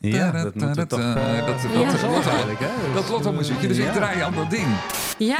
Ja, 0.00 0.30
dat 0.30 0.54
moeten 0.54 0.74
we 0.74 0.86
toch, 0.86 0.98
eh, 0.98 1.06
Ja. 1.14 1.46
dat, 1.46 1.62
dat, 1.62 1.72
lotto- 2.02 2.30
eigenlijk, 2.30 2.58
hè? 2.60 2.92
dat 2.94 3.08
lotto 3.08 3.32
muziekje. 3.32 3.68
Dus 3.68 3.78
ik 3.78 3.92
draai 3.92 4.20
aan 4.20 4.34
dat 4.34 4.50
ding. 4.50 4.66
Ja, 5.18 5.36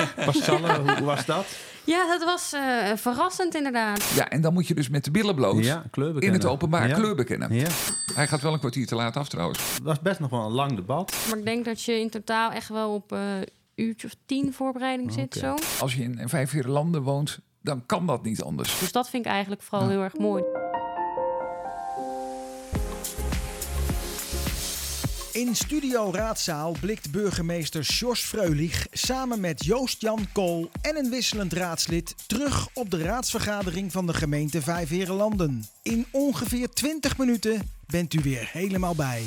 hoe 0.97 1.05
was 1.05 1.27
dat? 1.27 1.47
ja 1.85 2.07
dat 2.07 2.25
was 2.25 2.53
eh, 2.53 2.61
verrassend 2.97 3.55
inderdaad. 3.55 4.05
Ja, 4.15 4.29
en 4.29 4.41
dan 4.41 4.53
moet 4.53 4.67
je 4.69 4.75
dus 4.75 4.89
met 4.89 5.05
de 5.05 5.11
billen 5.11 5.35
bloot 5.35 5.65
Ja, 5.65 5.85
in 6.19 6.33
het 6.33 6.45
openbaar 6.45 6.89
Ja. 6.89 6.95
kleur 6.95 7.15
bekennen. 7.15 7.55
Ja, 7.55 7.67
Hij 8.15 8.27
gaat 8.27 8.41
wel 8.41 8.53
een 8.53 8.59
kwartier 8.59 8.87
te 8.87 8.95
laat 8.95 9.17
af 9.17 9.29
trouwens. 9.29 9.59
het 9.75 9.83
was 9.83 10.01
best 10.01 10.21
nog 10.21 10.31
wel 10.31 10.45
een 10.47 10.53
lang 10.53 10.75
debat. 10.77 11.15
Maar 11.29 11.39
ik 11.39 11.45
denk 11.45 11.65
dat 11.65 11.83
je 11.83 12.01
in 12.01 12.11
totaal 12.11 12.51
echt 12.51 12.69
wel 12.69 12.95
op 12.95 13.13
eh 13.13 13.19
uurtje 13.75 14.07
of 14.07 14.15
tien 14.27 14.53
voorbereiding 14.53 15.13
zit 15.13 15.35
zo. 15.35 15.55
Als 15.81 15.95
je 15.95 16.03
in 16.03 16.29
vijf 16.29 16.51
vier 16.51 16.65
landen 16.67 17.03
woont, 17.03 17.39
dan 17.63 17.83
kan 17.87 18.07
dat 18.07 18.23
niet 18.23 18.43
anders. 18.43 18.79
Dus 18.79 18.93
dat 18.93 19.09
vind 19.11 19.25
ik 19.27 19.31
eigenlijk 19.33 19.63
vooral 19.63 19.89
heel 19.89 20.03
erg 20.03 20.17
mooi. 20.19 20.43
In 25.35 25.57
Studio 25.57 26.11
Raadzaal 26.13 26.77
blikt 26.81 27.11
burgemeester 27.11 27.83
Jos 27.83 28.21
Freulich 28.21 28.87
samen 28.91 29.41
met 29.41 29.65
Joost-Jan 29.65 30.27
Kool 30.33 30.71
en 30.83 30.97
een 30.97 31.11
wisselend 31.11 31.53
raadslid 31.53 32.15
terug 32.27 32.69
op 32.75 32.91
de 32.91 33.03
raadsvergadering 33.03 33.93
van 33.93 34.07
de 34.07 34.15
gemeente 34.15 34.63
Vijfherenlanden. 34.63 35.67
In 35.83 36.07
ongeveer 36.11 36.71
20 36.71 37.19
minuten 37.19 37.71
bent 37.87 38.15
u 38.15 38.21
weer 38.23 38.49
helemaal 38.53 38.95
bij. 38.95 39.23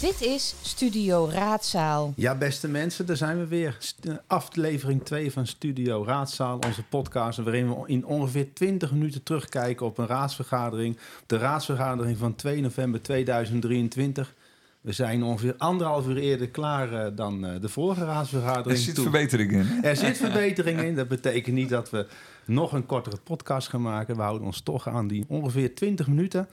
Dit 0.00 0.20
is 0.22 0.54
Studio 0.62 1.28
Raadzaal. 1.32 2.12
Ja, 2.16 2.34
beste 2.34 2.68
mensen, 2.68 3.06
daar 3.06 3.16
zijn 3.16 3.38
we 3.38 3.46
weer. 3.46 3.78
Eh, 4.02 4.14
Aflevering 4.26 5.04
2 5.04 5.32
van 5.32 5.46
Studio 5.46 6.04
Raadzaal, 6.04 6.58
onze 6.66 6.82
podcast... 6.82 7.38
waarin 7.38 7.68
we 7.68 7.82
in 7.86 8.04
ongeveer 8.06 8.52
20 8.52 8.92
minuten 8.92 9.22
terugkijken 9.22 9.86
op 9.86 9.98
een 9.98 10.06
raadsvergadering. 10.06 10.98
De 11.26 11.36
raadsvergadering 11.38 12.18
van 12.18 12.34
2 12.34 12.60
november 12.60 13.02
2023. 13.02 14.34
We 14.80 14.92
zijn 14.92 15.22
ongeveer 15.22 15.54
anderhalf 15.58 16.06
uur 16.06 16.16
eerder 16.16 16.48
klaar 16.48 16.92
eh, 16.92 17.16
dan 17.16 17.46
eh, 17.46 17.60
de 17.60 17.68
vorige 17.68 18.00
Er 18.00 18.06
raadsvergadering. 18.06 18.78
zit 18.80 18.94
Toen- 18.94 19.02
verbetering 19.04 19.52
in. 19.52 19.78
Er 19.82 19.96
zit 19.96 20.16
verbetering 20.16 20.80
in. 20.80 20.94
Dat 20.94 21.08
betekent 21.08 21.54
niet 21.56 21.68
dat 21.68 21.90
we 21.90 22.06
nog 22.44 22.72
een 22.72 22.86
kortere 22.86 23.16
podcast 23.24 23.68
gaan 23.68 23.82
maken. 23.82 24.16
We 24.16 24.22
houden 24.22 24.46
ons 24.46 24.60
toch 24.60 24.88
aan 24.88 25.08
die 25.08 25.24
ongeveer 25.28 25.74
20 25.74 26.06
minuten. 26.06 26.48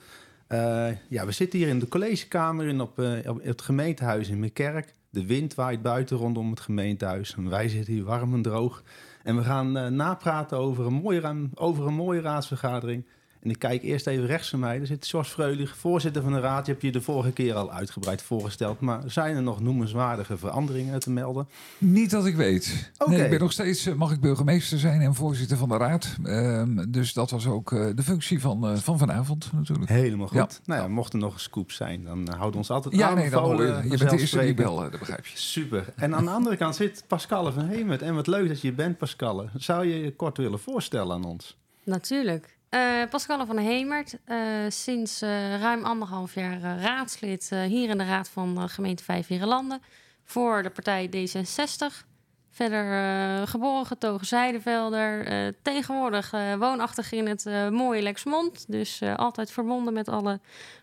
Eh, 0.46 0.88
ja, 1.08 1.26
we 1.26 1.32
zitten 1.32 1.58
hier 1.58 1.68
in 1.68 1.78
de 1.78 1.88
collegekamer 1.88 2.66
in 2.66 2.80
op, 2.80 2.98
eh, 2.98 3.30
op 3.30 3.42
het 3.42 3.62
gemeentehuis 3.62 4.28
in 4.28 4.38
Meerkerk. 4.38 4.94
De 5.10 5.26
wind 5.26 5.54
waait 5.54 5.82
buiten 5.82 6.16
rondom 6.16 6.50
het 6.50 6.60
gemeentehuis. 6.60 7.34
En 7.34 7.50
wij 7.50 7.68
zitten 7.68 7.92
hier 7.92 8.04
warm 8.04 8.34
en 8.34 8.42
droog. 8.42 8.82
En 9.22 9.36
we 9.36 9.42
gaan 9.42 9.76
eh, 9.76 9.86
napraten 9.86 10.58
over 10.58 10.86
een, 10.86 10.92
mooie, 10.92 11.48
over 11.54 11.86
een 11.86 11.94
mooie 11.94 12.20
raadsvergadering. 12.20 13.06
En 13.46 13.52
ik 13.52 13.58
kijk 13.58 13.82
eerst 13.82 14.06
even 14.06 14.26
rechts 14.26 14.48
van 14.48 14.58
mij. 14.58 14.78
Daar 14.78 14.86
zit 14.86 15.08
Jos 15.08 15.28
Freulich, 15.28 15.76
voorzitter 15.76 16.22
van 16.22 16.32
de 16.32 16.40
raad. 16.40 16.66
Je 16.66 16.72
hebt 16.72 16.84
je 16.84 16.92
de 16.92 17.00
vorige 17.00 17.32
keer 17.32 17.54
al 17.54 17.72
uitgebreid 17.72 18.22
voorgesteld. 18.22 18.80
Maar 18.80 19.02
zijn 19.06 19.36
er 19.36 19.42
nog 19.42 19.60
noemenswaardige 19.60 20.36
veranderingen 20.36 21.00
te 21.00 21.10
melden? 21.10 21.48
Niet 21.78 22.10
dat 22.10 22.26
ik 22.26 22.36
weet. 22.36 22.90
Oké. 22.98 23.10
Nee, 23.10 23.24
ik 23.24 23.30
ben 23.30 23.40
nog 23.40 23.52
steeds, 23.52 23.86
eh, 23.86 23.94
mag 23.94 24.12
ik 24.12 24.20
burgemeester 24.20 24.78
zijn 24.78 25.00
en 25.00 25.14
voorzitter 25.14 25.56
van 25.56 25.68
de 25.68 25.76
raad. 25.76 26.16
Ehm, 26.24 26.84
dus 26.90 27.12
dat 27.12 27.30
was 27.30 27.46
ook 27.46 27.72
eh, 27.72 27.86
de 27.94 28.02
functie 28.02 28.40
van, 28.40 28.66
eh, 28.66 28.76
van 28.76 28.98
vanavond 28.98 29.52
natuurlijk. 29.52 29.88
Helemaal 29.90 30.26
goed. 30.26 30.36
Ja. 30.36 30.48
Nou 30.64 30.82
ja, 30.82 30.88
mocht 30.88 31.12
er 31.12 31.18
nog 31.18 31.34
een 31.34 31.40
scoop 31.40 31.72
zijn, 31.72 32.04
dan 32.04 32.28
houden 32.28 32.50
we 32.50 32.56
ons 32.56 32.70
altijd 32.70 32.96
Ja, 32.96 33.08
aan. 33.08 33.14
nee, 33.14 33.30
dan 33.30 33.44
hoor 33.44 33.62
je. 33.62 33.80
Je 33.82 33.98
bent 33.98 34.10
de 34.10 34.18
eerste 34.18 34.38
die 34.38 34.54
dat 34.54 34.90
begrijp 34.98 35.26
je. 35.26 35.38
Super. 35.38 35.92
En 35.96 36.14
aan 36.14 36.24
de 36.24 36.30
andere 36.30 36.56
kant 36.56 36.76
zit 36.76 37.04
Pascal 37.06 37.52
van 37.52 37.66
Hemert. 37.66 38.02
En 38.02 38.14
wat 38.14 38.26
leuk 38.26 38.48
dat 38.48 38.60
je 38.60 38.72
bent, 38.72 38.98
Pascal. 38.98 39.48
Zou 39.54 39.86
je 39.86 40.00
je 40.02 40.12
kort 40.16 40.36
willen 40.36 40.58
voorstellen 40.58 41.14
aan 41.14 41.24
ons? 41.24 41.56
Natuurlijk. 41.84 42.55
Eh 42.68 43.02
Pascal 43.10 43.46
van 43.46 43.56
Hemert, 43.56 44.18
eh, 44.24 44.38
sinds 44.68 45.22
eh, 45.22 45.60
ruim 45.60 45.84
anderhalf 45.84 46.34
jaar 46.34 46.60
raadslid 46.60 47.50
hier 47.50 47.88
in 47.88 47.98
de 47.98 48.04
raad 48.04 48.28
van 48.28 48.68
gemeente 48.68 49.04
Vijfherenlanden 49.04 49.82
voor 50.24 50.62
de 50.62 50.70
partij 50.70 51.08
D66. 51.08 52.06
Verder 52.50 53.46
geboren 53.48 53.86
getogen 53.86 54.26
Zijdevelder, 54.26 55.54
tegenwoordig 55.62 56.30
woonachtig 56.58 57.12
in 57.12 57.26
het 57.26 57.44
mooie 57.70 58.02
Lexmond. 58.02 58.64
Dus 58.68 59.02
altijd 59.16 59.50
verbonden 59.50 59.92
met 59.92 60.08
alle 60.08 60.40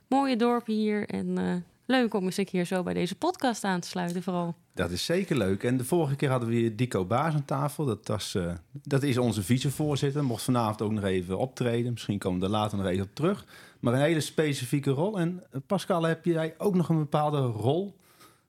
mooie 0.07 0.35
dorpen 0.35 0.73
hier. 0.73 1.09
En 1.09 1.65
leuk 1.85 2.13
om 2.13 2.25
eens 2.25 2.37
een 2.37 2.45
keer 2.45 2.65
zo 2.65 2.83
bij 2.83 2.93
deze 2.93 3.15
podcast 3.15 3.63
aan 3.63 3.79
te 3.79 3.87
sluiten 3.87 4.23
vooral. 4.23 4.55
Dat 4.73 4.91
is 4.91 5.05
zeker 5.05 5.37
leuk. 5.37 5.63
En 5.63 5.77
de 5.77 5.85
vorige 5.85 6.15
keer 6.15 6.29
hadden 6.29 6.49
we 6.49 6.75
Dico 6.75 7.05
Baas 7.05 7.33
aan 7.33 7.45
tafel. 7.45 7.85
Dat, 7.85 8.07
was, 8.07 8.35
eh, 8.35 8.53
dat 8.71 9.03
is 9.03 9.17
onze 9.17 9.43
vicevoorzitter. 9.43 10.23
Mocht 10.23 10.43
vanavond 10.43 10.81
ook 10.81 10.91
nog 10.91 11.03
even 11.03 11.37
optreden. 11.37 11.91
Misschien 11.91 12.17
komen 12.17 12.39
we 12.39 12.45
er 12.45 12.51
later 12.51 12.77
nog 12.77 12.87
even 12.87 13.05
op 13.05 13.15
terug. 13.15 13.45
Maar 13.79 13.93
een 13.93 13.99
hele 13.99 14.19
specifieke 14.19 14.91
rol. 14.91 15.19
En 15.19 15.43
eh, 15.51 15.61
Pascal, 15.67 16.03
heb 16.03 16.25
jij 16.25 16.55
ook 16.57 16.75
nog 16.75 16.89
een 16.89 16.97
bepaalde 16.97 17.39
rol? 17.39 17.95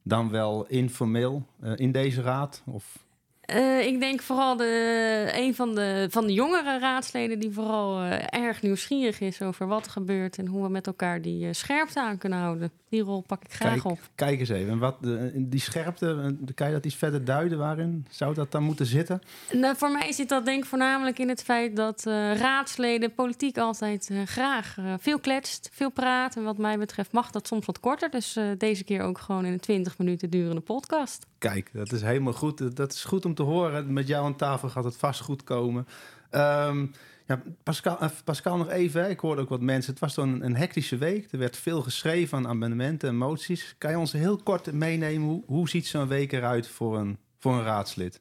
Dan 0.03 0.31
wel 0.31 0.67
informeel 0.67 1.47
eh, 1.61 1.73
in 1.77 1.93
deze 1.93 2.23
raad? 2.23 2.63
Of 2.67 3.04
Eh, 3.47 3.87
ik 3.87 4.01
denk 4.01 4.23
vooral 4.23 4.57
de, 4.57 5.31
een 5.33 5.55
van 5.55 5.75
de, 5.75 6.07
van 6.11 6.27
de 6.27 6.33
jongere 6.33 6.79
raadsleden 6.79 7.39
die 7.39 7.51
vooral 7.51 8.03
eh, 8.03 8.43
erg 8.43 8.63
nieuwsgierig 8.63 9.21
is 9.21 9.43
over 9.43 9.67
wat 9.67 9.85
er 9.85 9.91
gebeurt 9.91 10.39
en 10.39 10.47
hoe 10.47 10.63
we 10.63 10.69
met 10.69 10.87
elkaar 10.87 11.23
die 11.23 11.47
eh, 11.47 11.53
scherpte 11.53 12.01
aan 12.01 12.19
kunnen 12.19 12.39
houden. 12.39 12.71
Die 12.89 13.03
rol 13.03 13.21
pak 13.27 13.45
ik 13.45 13.53
graag 13.53 13.73
Kijk, 13.73 13.85
op. 13.85 13.99
Kijk 14.15 14.41
eens 14.41 14.49
even. 14.49 14.73
En 14.73 14.79
wat, 14.79 14.97
die 15.35 15.61
scherpte, 15.61 16.37
kan 16.55 16.67
je 16.67 16.73
dat 16.73 16.85
iets 16.85 16.95
verder 16.95 17.25
duiden? 17.25 17.59
Waarin 17.59 18.07
zou 18.11 18.35
dat 18.35 18.53
dan 18.53 18.63
moeten 18.63 18.87
zitten? 18.87 19.21
Nou, 19.53 19.77
voor 19.77 19.91
mij 19.91 20.13
zit 20.13 20.29
dat 20.29 20.45
denk 20.45 20.63
ik 20.63 20.69
voornamelijk 20.69 21.19
in 21.19 21.29
het 21.29 21.43
feit 21.43 21.77
dat 21.77 22.03
raadsleden 22.37 23.15
politiek 23.15 23.59
altijd 23.59 24.11
graag 24.25 24.77
veel 24.99 25.19
kletst, 25.19 25.69
veel 25.73 25.91
praat. 25.91 26.37
En 26.37 26.43
wat 26.43 26.59
mij 26.59 26.79
betreft 26.79 27.13
mag 27.13 27.31
dat 27.31 27.47
soms 27.47 27.67
wat 27.67 27.81
korter. 27.81 28.11
Dus 28.11 28.39
deze 28.59 28.85
keer 28.85 29.03
ook 29.03 29.19
gewoon 29.19 29.45
in 29.45 29.53
een 29.53 29.61
20 29.61 29.99
minuten 29.99 30.31
durende 30.31 30.61
podcast. 30.61 31.27
Kijk, 31.51 31.71
dat 31.73 31.93
is 31.93 32.03
helemaal 32.03 32.33
goed. 32.33 32.77
Dat 32.77 32.93
is 32.93 33.05
goed 33.05 33.25
om 33.25 33.35
te 33.35 33.43
horen. 33.43 33.93
Met 33.93 34.07
jou 34.07 34.25
aan 34.25 34.37
tafel 34.37 34.69
gaat 34.69 34.85
het 34.85 34.97
vast 34.97 35.21
goed 35.21 35.45
komen. 35.45 35.87
Ehm, 36.31 36.87
ja, 37.27 37.43
Pascal, 37.63 38.01
eh, 38.01 38.09
Pascal, 38.25 38.57
nog 38.57 38.71
even. 38.71 39.11
Ik 39.11 39.21
hoorde 39.21 39.43
ook 39.43 39.49
wat 39.49 39.61
mensen. 39.61 39.93
Het 39.93 40.01
was 40.01 40.15
dan 40.15 40.43
een 40.43 40.57
hectische 40.57 40.97
week. 40.97 41.33
Er 41.33 41.39
werd 41.39 41.57
veel 41.57 41.83
geschreven 41.83 42.39
aan 42.39 42.49
amendementen 42.49 43.09
en 43.09 43.17
moties. 43.17 43.75
Kan 43.79 43.91
je 43.91 43.99
ons 43.99 44.13
heel 44.13 44.37
kort 44.37 44.73
meenemen? 44.73 45.29
Hoe, 45.29 45.43
hoe 45.47 45.69
ziet 45.69 45.87
zo'n 45.87 46.09
week 46.09 46.33
eruit 46.33 46.69
voor 46.69 46.99
een, 46.99 47.19
voor 47.39 47.53
een 47.53 47.65
raadslid? 47.65 48.21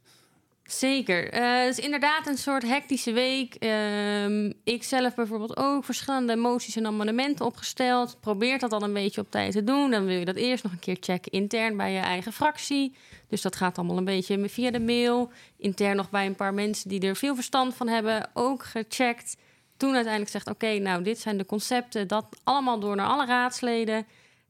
Zeker. 0.64 1.30
Eh, 1.30 1.60
het 1.60 1.78
is 1.78 1.84
inderdaad 1.84 2.28
een 2.28 2.38
soort 2.38 2.64
hectische 2.64 3.12
week. 3.12 3.56
Ehm, 3.56 4.52
ik 4.64 4.84
zelf 4.84 5.16
bijvoorbeeld 5.16 5.58
ook 5.58 5.86
verschillende 5.86 6.36
moties 6.36 6.76
en 6.76 6.86
amendementen 6.86 7.46
opgesteld. 7.46 8.18
Probeer 8.20 8.60
dat 8.60 8.70
dan 8.70 8.84
een 8.84 8.94
beetje 8.94 9.22
op 9.22 9.32
tijd 9.32 9.52
te 9.52 9.64
doen. 9.64 9.92
Dan 9.92 10.06
wil 10.06 10.18
je 10.18 10.26
dat 10.26 10.36
eerst 10.36 10.64
nog 10.64 10.72
een 10.72 10.80
keer 10.80 10.98
checken 11.00 11.32
intern 11.32 11.78
bij 11.78 11.92
je 11.92 12.00
eigen 12.00 12.34
fractie. 12.34 12.96
Dus 13.28 13.42
dat 13.42 13.56
gaat 13.56 13.78
allemaal 13.78 13.98
een 13.98 14.06
beetje 14.06 14.50
via 14.50 14.72
de 14.72 14.80
mail. 14.80 15.32
Intern 15.58 15.96
nog 15.96 16.10
bij 16.10 16.26
een 16.26 16.36
paar 16.36 16.54
mensen 16.54 16.90
die 16.90 17.02
er 17.02 17.16
veel 17.16 17.36
verstand 17.36 17.76
van 17.76 17.88
hebben. 17.88 18.30
Ook 18.34 18.64
gecheckt. 18.64 19.38
Toen 19.78 19.94
uiteindelijk 19.94 20.32
zegt, 20.32 20.50
oké, 20.50 20.80
nou 20.80 21.04
dit 21.04 21.20
zijn 21.20 21.38
de 21.38 21.46
concepten. 21.46 22.08
Dat 22.08 22.26
allemaal 22.44 22.80
door 22.80 22.96
naar 22.96 23.08
alle 23.08 23.26
raadsleden. 23.26 24.06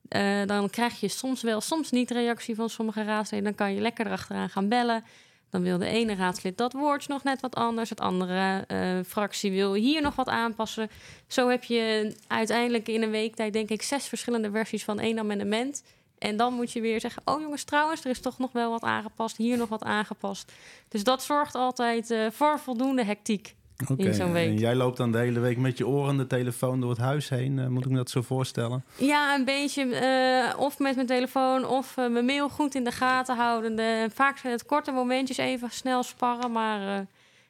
Eh, 0.07 0.45
dan 0.45 0.69
krijg 0.69 0.99
je 0.99 1.07
soms 1.07 1.41
wel, 1.41 1.61
soms 1.61 1.91
niet 1.91 2.11
reactie 2.11 2.55
van 2.55 2.69
sommige 2.69 3.03
raadsleden. 3.03 3.45
Dan 3.45 3.55
kan 3.55 3.73
je 3.73 3.81
lekker 3.81 4.05
erachteraan 4.05 4.49
gaan 4.49 4.69
bellen. 4.69 5.03
Dan 5.53 5.63
wil 5.63 5.77
de 5.77 5.85
ene 5.85 6.15
raadslid 6.15 6.57
dat 6.57 6.73
woordje 6.73 7.13
nog 7.13 7.23
net 7.23 7.41
wat 7.41 7.55
anders. 7.55 7.89
Het 7.89 7.99
andere 7.99 8.63
eh, 8.67 8.99
fractie 9.07 9.51
wil 9.51 9.73
hier 9.73 10.01
nog 10.01 10.15
wat 10.15 10.27
aanpassen. 10.27 10.89
Zo 11.27 11.49
heb 11.49 11.63
je 11.63 12.15
uiteindelijk 12.27 12.87
in 12.87 13.01
een 13.01 13.11
week 13.11 13.35
tijd 13.35 13.53
denk 13.53 13.69
ik 13.69 13.81
zes 13.81 14.07
verschillende 14.07 14.51
versies 14.51 14.83
van 14.83 14.99
één 14.99 15.19
amendement. 15.19 15.83
En 16.17 16.37
dan 16.37 16.53
moet 16.53 16.71
je 16.71 16.81
weer 16.81 16.99
zeggen, 16.99 17.21
oh 17.25 17.41
jongens, 17.41 17.63
trouwens, 17.63 18.03
er 18.03 18.09
is 18.09 18.19
toch 18.19 18.37
nog 18.37 18.51
wel 18.51 18.71
wat 18.71 18.81
aangepast. 18.81 19.37
Hier 19.37 19.57
nog 19.57 19.69
wat 19.69 19.83
aangepast. 19.83 20.51
Dus 20.87 21.03
dat 21.03 21.23
zorgt 21.23 21.55
altijd 21.55 22.11
eh, 22.11 22.27
voor 22.31 22.59
voldoende 22.59 23.03
hectiek 23.03 23.55
in 23.95 24.13
zo'n 24.13 24.35
En 24.35 24.57
jij 24.57 24.75
loopt 24.75 24.97
dan 24.97 25.11
de 25.11 25.17
hele 25.17 25.39
week 25.39 25.57
met 25.57 25.77
je 25.77 25.87
oren 25.87 26.17
de 26.17 26.27
telefoon 26.27 26.79
door 26.79 26.89
het 26.89 26.99
huis 26.99 27.29
heen. 27.29 27.59
Eh, 27.59 27.67
moet 27.67 27.85
ik 27.85 27.91
me 27.91 27.97
dat 27.97 28.09
zo 28.09 28.21
voorstellen? 28.21 28.83
Ja, 28.95 29.35
een 29.35 29.45
beetje. 29.45 29.83
eh, 29.83 30.59
of 30.59 30.79
met 30.79 30.95
mijn 30.95 31.07
telefoon 31.07 31.67
of 31.67 31.97
eh, 31.97 32.09
mijn 32.09 32.25
mail 32.25 32.49
goed 32.49 32.75
in 32.75 32.83
de 32.83 32.91
gaten 32.91 33.35
houdende. 33.35 34.09
Vaak 34.13 34.37
zijn 34.37 34.53
het 34.53 34.65
korte 34.65 34.91
momentjes 34.91 35.37
even 35.37 35.69
snel 35.71 36.03
sparren, 36.03 36.51
maar 36.51 37.05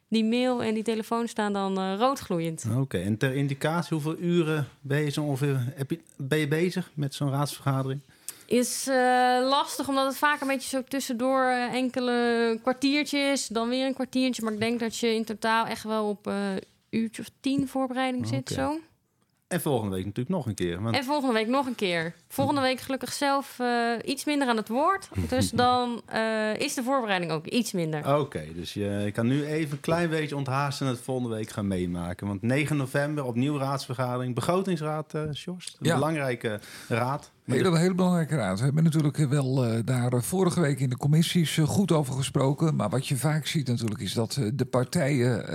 die 0.08 0.24
mail 0.24 0.62
en 0.62 0.74
die 0.74 0.82
telefoon 0.82 1.28
staan 1.28 1.52
dan 1.52 1.96
roodgloeiend. 1.96 2.66
Oké, 2.76 2.98
en 2.98 3.16
ter 3.16 3.34
indicatie, 3.34 3.92
hoeveel 3.92 4.16
uren 4.18 4.68
ben 4.80 5.00
je 5.00 5.10
zo 5.10 5.22
ongeveer 5.22 5.74
ben 6.16 6.38
je 6.38 6.48
bezig 6.48 6.90
met 6.94 7.14
zo'n 7.14 7.30
raadsvergadering? 7.30 8.00
Is 8.46 8.86
eh, 8.88 8.96
lastig, 9.48 9.88
omdat 9.88 10.06
het 10.06 10.16
vaak 10.16 10.40
een 10.40 10.46
beetje 10.46 10.68
zo 10.68 10.82
tussendoor 10.88 11.44
eh, 11.44 11.74
enkele 11.74 12.58
kwartiertjes, 12.62 13.46
dan 13.46 13.68
weer 13.68 13.86
een 13.86 13.94
kwartiertje. 13.94 14.42
Maar 14.42 14.52
ik 14.52 14.60
denk 14.60 14.80
dat 14.80 14.96
je 14.96 15.14
in 15.14 15.24
totaal 15.24 15.66
echt 15.66 15.84
wel 15.84 16.08
op 16.08 16.26
eh 16.26 16.34
uurtje 16.90 17.22
of 17.22 17.28
tien 17.40 17.68
voorbereiding 17.68 18.26
zit 18.26 18.48
zo. 18.48 18.78
En 19.48 19.60
volgende 19.60 19.94
week 19.94 20.04
natuurlijk 20.04 20.36
nog 20.36 20.46
een 20.46 20.54
keer. 20.54 20.82
Want 20.82 20.96
En 20.96 21.04
volgende 21.04 21.34
week 21.34 21.46
nog 21.46 21.66
een 21.66 21.74
keer. 21.74 22.14
Volgende 22.28 22.60
week 22.60 22.80
gelukkig 22.80 23.12
zelf 23.12 23.58
eh, 23.58 23.92
iets 24.04 24.24
minder 24.24 24.48
aan 24.48 24.56
het 24.56 24.68
woord. 24.68 25.08
Dus 25.28 25.50
dan 25.50 26.02
eh, 26.06 26.56
is 26.56 26.74
de 26.74 26.82
voorbereiding 26.82 27.32
ook 27.32 27.46
iets 27.46 27.72
minder. 27.72 28.18
Oké, 28.18 28.44
dus 28.54 28.74
je, 28.74 29.10
kan 29.12 29.26
nu 29.26 29.44
even 29.44 29.72
een 29.72 29.80
klein 29.80 30.10
beetje 30.10 30.36
onthaasten 30.36 30.86
en 30.86 30.92
het 30.92 31.02
volgende 31.02 31.34
week 31.36 31.50
gaan 31.50 31.66
meemaken. 31.66 32.26
Want 32.26 32.42
9 32.42 32.76
november 32.76 33.24
opnieuw 33.24 33.58
raadsvergadering. 33.58 34.34
Begrotingsraad, 34.34 35.14
Sjors. 35.34 35.76
Een 35.78 35.86
Ja. 35.86 35.94
belangrijke 35.94 36.60
raad. 36.88 37.30
Hele, 37.44 37.78
hele 37.78 37.94
belangrijke 37.94 38.36
raad. 38.36 38.58
We 38.58 38.64
hebben 38.64 38.84
natuurlijk 38.84 39.16
wel 39.16 39.64
eh, 39.64 39.78
daar 39.84 40.12
eh, 40.12 40.20
vorige 40.20 40.60
week 40.60 40.80
in 40.80 40.88
de 40.88 40.96
commissies 40.96 41.58
eh, 41.58 41.64
goed 41.64 41.92
over 41.92 42.14
gesproken. 42.14 42.76
Maar 42.76 42.88
wat 42.88 43.06
je 43.06 43.16
vaak 43.16 43.46
ziet 43.46 43.66
natuurlijk 43.66 44.00
is 44.00 44.12
dat 44.12 44.40
de 44.54 44.64
partijen 44.64 45.52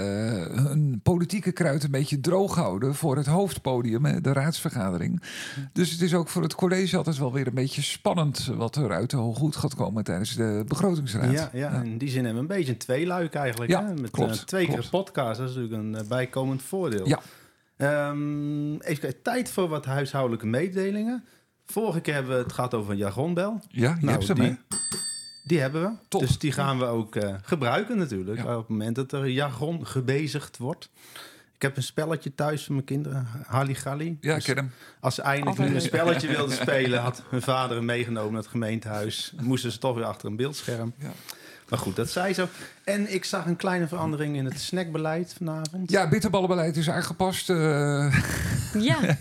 hun 0.67 0.99
politieke 1.03 1.51
kruid 1.51 1.83
een 1.83 1.91
beetje 1.91 2.19
droog 2.19 2.55
houden 2.55 2.95
voor 2.95 3.15
het 3.15 3.25
hoofdpodium, 3.25 4.05
hè, 4.05 4.21
de 4.21 4.33
raadsvergadering. 4.33 5.23
Dus 5.73 5.91
het 5.91 6.01
is 6.01 6.13
ook 6.13 6.27
voor 6.27 6.41
het 6.41 6.55
college 6.55 6.97
altijd 6.97 7.17
wel 7.17 7.33
weer 7.33 7.47
een 7.47 7.53
beetje 7.53 7.81
spannend 7.81 8.45
wat 8.45 8.75
er 8.75 8.91
uit 8.91 9.09
de 9.09 9.17
hooghoed 9.17 9.55
gaat 9.55 9.75
komen 9.75 10.03
tijdens 10.03 10.35
de 10.35 10.63
begrotingsraad. 10.67 11.31
Ja, 11.31 11.49
ja, 11.53 11.81
in 11.81 11.97
die 11.97 12.09
zin 12.09 12.25
hebben 12.25 12.47
we 12.47 12.53
een 12.53 12.57
beetje 12.57 12.71
een 12.71 12.77
tweeluik 12.77 13.33
eigenlijk. 13.33 13.71
Ja, 13.71 13.85
hè? 13.85 13.93
Met 13.93 14.11
klopt, 14.11 14.47
twee 14.47 14.65
keer 14.65 14.73
klopt. 14.73 14.93
een 14.93 15.03
podcast, 15.03 15.39
dat 15.39 15.49
is 15.49 15.55
natuurlijk 15.55 15.83
een 15.83 16.07
bijkomend 16.07 16.61
voordeel. 16.61 17.07
Ja. 17.07 17.19
Ehm, 17.77 18.73
even 18.73 18.99
kijken, 18.99 19.21
tijd 19.21 19.49
voor 19.49 19.67
wat 19.67 19.85
huishoudelijke 19.85 20.47
mededelingen. 20.47 21.23
Vorige 21.71 21.99
keer 22.01 22.13
hebben 22.13 22.35
we 22.37 22.43
het 22.43 22.53
gehad 22.53 22.73
over 22.73 22.91
een 22.91 22.97
jargonbel. 22.97 23.61
Ja, 23.69 23.95
je 23.99 24.05
Nou, 24.05 24.11
hebt 24.11 24.27
hem, 24.27 24.37
die- 24.39 24.45
hè? 24.47 24.77
Die 25.43 25.59
hebben 25.59 25.81
we. 25.81 25.89
Top. 26.07 26.21
Dus 26.21 26.37
die 26.39 26.51
gaan 26.51 26.79
we 26.79 26.85
ook 26.85 27.15
eh, 27.15 27.35
gebruiken 27.43 27.97
natuurlijk. 27.97 28.37
Ja. 28.37 28.53
Op 28.53 28.59
het 28.59 28.67
moment 28.69 28.95
dat 28.95 29.11
er 29.11 29.27
jargon 29.27 29.87
gebezigd 29.87 30.57
wordt. 30.57 30.89
Ik 31.55 31.61
heb 31.65 31.77
een 31.77 31.83
spelletje 31.83 32.35
thuis 32.35 32.63
voor 32.65 32.73
mijn 32.73 32.85
kinderen. 32.85 33.27
Halligalli. 33.47 34.17
Ja, 34.21 34.29
ik 34.29 34.35
Dus 34.35 34.45
ken 34.45 34.55
hem. 34.55 34.71
als 34.99 35.15
ze 35.15 35.21
eindelijk 35.21 35.57
nu 35.57 35.75
een 35.75 35.81
spelletje 35.81 36.27
wilden 36.27 36.55
spelen... 36.55 36.99
had 37.01 37.23
hun 37.29 37.41
vader 37.41 37.75
hem 37.77 37.85
meegenomen 37.85 38.31
naar 38.33 38.41
het 38.41 38.51
gemeentehuis. 38.51 39.33
Moesten 39.41 39.71
ze 39.71 39.77
toch 39.77 39.95
weer 39.95 40.03
achter 40.05 40.27
een 40.27 40.35
beeldscherm. 40.35 40.93
Ja. 40.97 41.11
Maar 41.69 41.79
goed, 41.79 41.95
dat 41.95 42.09
zei 42.09 42.33
zo. 42.33 42.47
En 42.83 43.13
ik 43.13 43.25
zag 43.25 43.45
een 43.45 43.55
kleine 43.55 43.87
verandering 43.87 44.35
in 44.35 44.45
het 44.45 44.59
snackbeleid 44.59 45.33
vanavond. 45.37 45.91
Ja, 45.91 46.09
bitterballenbeleid 46.09 46.77
is 46.77 46.89
aangepast. 46.89 47.49
eh, 47.49 47.55
Ja, 48.73 48.99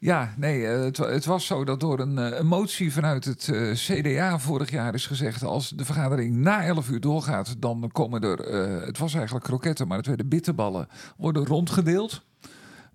Ja, 0.00 0.34
nee, 0.36 0.66
eh, 0.66 0.80
het, 0.84 0.98
wa- 0.98 1.08
het 1.08 1.24
was 1.24 1.46
zo 1.46 1.64
dat 1.64 1.80
door 1.80 2.00
een, 2.00 2.18
eh, 2.18 2.40
motie 2.42 2.92
vanuit 2.92 3.24
het 3.24 3.48
eh, 3.48 3.72
CDA 3.72 4.38
vorig 4.38 4.70
jaar 4.70 4.94
is 4.94 5.06
gezegd... 5.06 5.42
als 5.42 5.68
de 5.70 5.84
vergadering 5.84 6.36
na 6.36 6.64
11 6.64 6.88
uur 6.88 7.00
doorgaat, 7.00 7.54
dan 7.58 7.90
komen 7.92 8.22
er... 8.22 8.38
het 8.86 8.98
was 8.98 9.14
eigenlijk 9.14 9.44
kroketten, 9.44 9.88
maar 9.88 9.96
het 9.96 10.06
werden 10.06 10.28
bitterballen, 10.28 10.88
worden 11.16 11.46
rondgedeeld. 11.46 12.26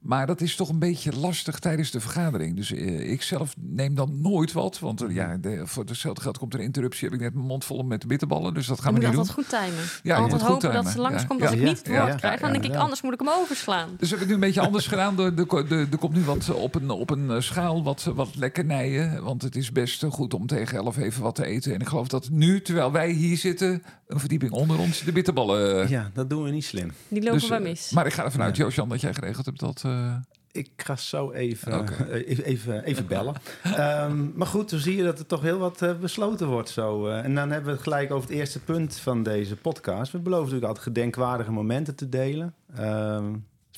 Maar 0.03 0.27
dat 0.27 0.41
is 0.41 0.55
toch 0.55 0.69
een 0.69 0.79
beetje 0.79 1.19
lastig 1.19 1.59
tijdens 1.59 1.91
de 1.91 1.99
vergadering. 1.99 2.55
Dus 2.55 2.71
eh, 2.71 3.11
ik 3.11 3.21
zelf 3.21 3.55
neem 3.59 3.95
dan 3.95 4.21
nooit 4.21 4.51
wat. 4.51 4.79
Want 4.79 5.01
eh, 5.01 5.15
ja, 5.15 5.37
de, 5.37 5.61
voor 5.67 5.83
hetzelfde 5.83 6.21
geld 6.21 6.37
komt 6.37 6.53
er 6.53 6.59
een 6.59 6.65
interruptie. 6.65 7.05
Heb 7.05 7.13
ik 7.13 7.23
net 7.23 7.33
mijn 7.33 7.45
mond 7.45 7.65
vol 7.65 7.83
met 7.83 8.01
de 8.01 8.07
bitterballen. 8.07 8.53
Dus 8.53 8.67
dat 8.67 8.81
gaan 8.81 8.93
je 8.93 8.99
we 8.99 9.05
moet 9.05 9.15
niet 9.15 9.27
doen. 9.27 9.35
altijd 9.35 9.47
goed 9.47 9.59
timen. 9.59 9.89
Ja, 10.03 10.15
altijd 10.15 10.41
moet 10.41 10.49
hopen 10.49 10.73
dat 10.73 10.87
ze 10.87 10.99
langskomt 10.99 11.39
Ja, 11.39 11.45
als 11.45 11.55
ja. 11.55 11.61
ik 11.61 11.67
niet 11.67 11.77
het 11.77 11.87
woord 11.87 12.07
ja, 12.07 12.15
krijg. 12.15 12.39
Dan 12.39 12.51
denk 12.51 12.63
ik, 12.63 12.75
anders 12.75 13.01
moet 13.01 13.13
ik 13.13 13.19
hem 13.19 13.29
overslaan. 13.29 13.89
Dus 13.97 14.09
heb 14.09 14.19
ik 14.19 14.27
nu 14.27 14.33
een 14.33 14.39
beetje 14.39 14.61
anders 14.61 14.87
gedaan. 14.87 15.19
Er, 15.19 15.37
er 15.37 15.97
komt 15.97 16.13
nu 16.13 16.23
wat 16.23 16.53
op 16.53 16.75
een, 16.75 16.89
op 16.89 17.09
een 17.09 17.31
eh, 17.31 17.39
schaal 17.39 17.83
wat, 17.83 18.11
wat 18.15 18.35
lekkernijen. 18.35 19.23
Want 19.23 19.41
het 19.41 19.55
is 19.55 19.71
best 19.71 20.03
goed 20.09 20.33
om 20.33 20.47
tegen 20.47 20.77
11 20.77 20.97
even 20.97 21.21
wat 21.21 21.35
te 21.35 21.45
eten. 21.45 21.73
En 21.73 21.79
ik 21.79 21.87
geloof 21.87 22.07
dat 22.07 22.29
nu, 22.29 22.61
terwijl 22.61 22.91
wij 22.91 23.09
hier 23.09 23.37
zitten, 23.37 23.83
een 24.13 24.19
verdieping 24.19 24.51
onder 24.51 24.79
ons, 24.79 25.01
de 25.03 25.11
bitterballen. 25.11 25.81
eh, 25.83 25.89
Ja, 25.89 26.09
dat 26.13 26.29
doen 26.29 26.43
we 26.43 26.49
niet 26.49 26.65
slim. 26.65 26.91
Die 27.07 27.21
lopen 27.23 27.39
dus, 27.39 27.49
wij 27.49 27.57
eh, 27.57 27.63
mis. 27.63 27.91
Maar 27.91 28.05
ik 28.05 28.13
ga 28.13 28.23
ervan 28.23 28.41
uit, 28.41 28.57
Ja. 28.57 28.63
Joosjan, 28.63 28.89
dat 28.89 29.01
jij 29.01 29.13
geregeld 29.13 29.45
hebt 29.45 29.59
dat. 29.59 29.81
eh, 29.85 30.15
Ik 30.51 30.69
ga 30.77 30.95
zo 30.95 31.31
even, 31.31 31.87
even, 32.13 32.43
even, 32.45 32.83
even 32.83 33.07
bellen. 33.07 33.33
Ehm, 33.63 34.27
maar 34.35 34.47
goed, 34.47 34.69
dan 34.69 34.79
zie 34.79 34.95
je 34.95 35.03
dat 35.03 35.19
er 35.19 35.25
toch 35.25 35.41
heel 35.41 35.57
wat 35.57 35.99
besloten 35.99 36.47
wordt 36.47 36.69
zo. 36.69 37.07
eh. 37.07 37.23
en 37.23 37.35
dan 37.35 37.49
hebben 37.49 37.65
we 37.69 37.71
het 37.71 37.81
gelijk 37.83 38.11
over 38.11 38.29
het 38.29 38.37
eerste 38.37 38.59
punt 38.59 38.95
van 38.97 39.23
deze 39.23 39.55
podcast. 39.55 40.11
We 40.11 40.17
beloven 40.19 40.43
natuurlijk 40.43 40.67
altijd 40.67 40.85
gedenkwaardige 40.95 41.51
momenten 41.51 41.95
te 41.95 42.09
delen. 42.09 42.53
Ehm, 42.75 43.25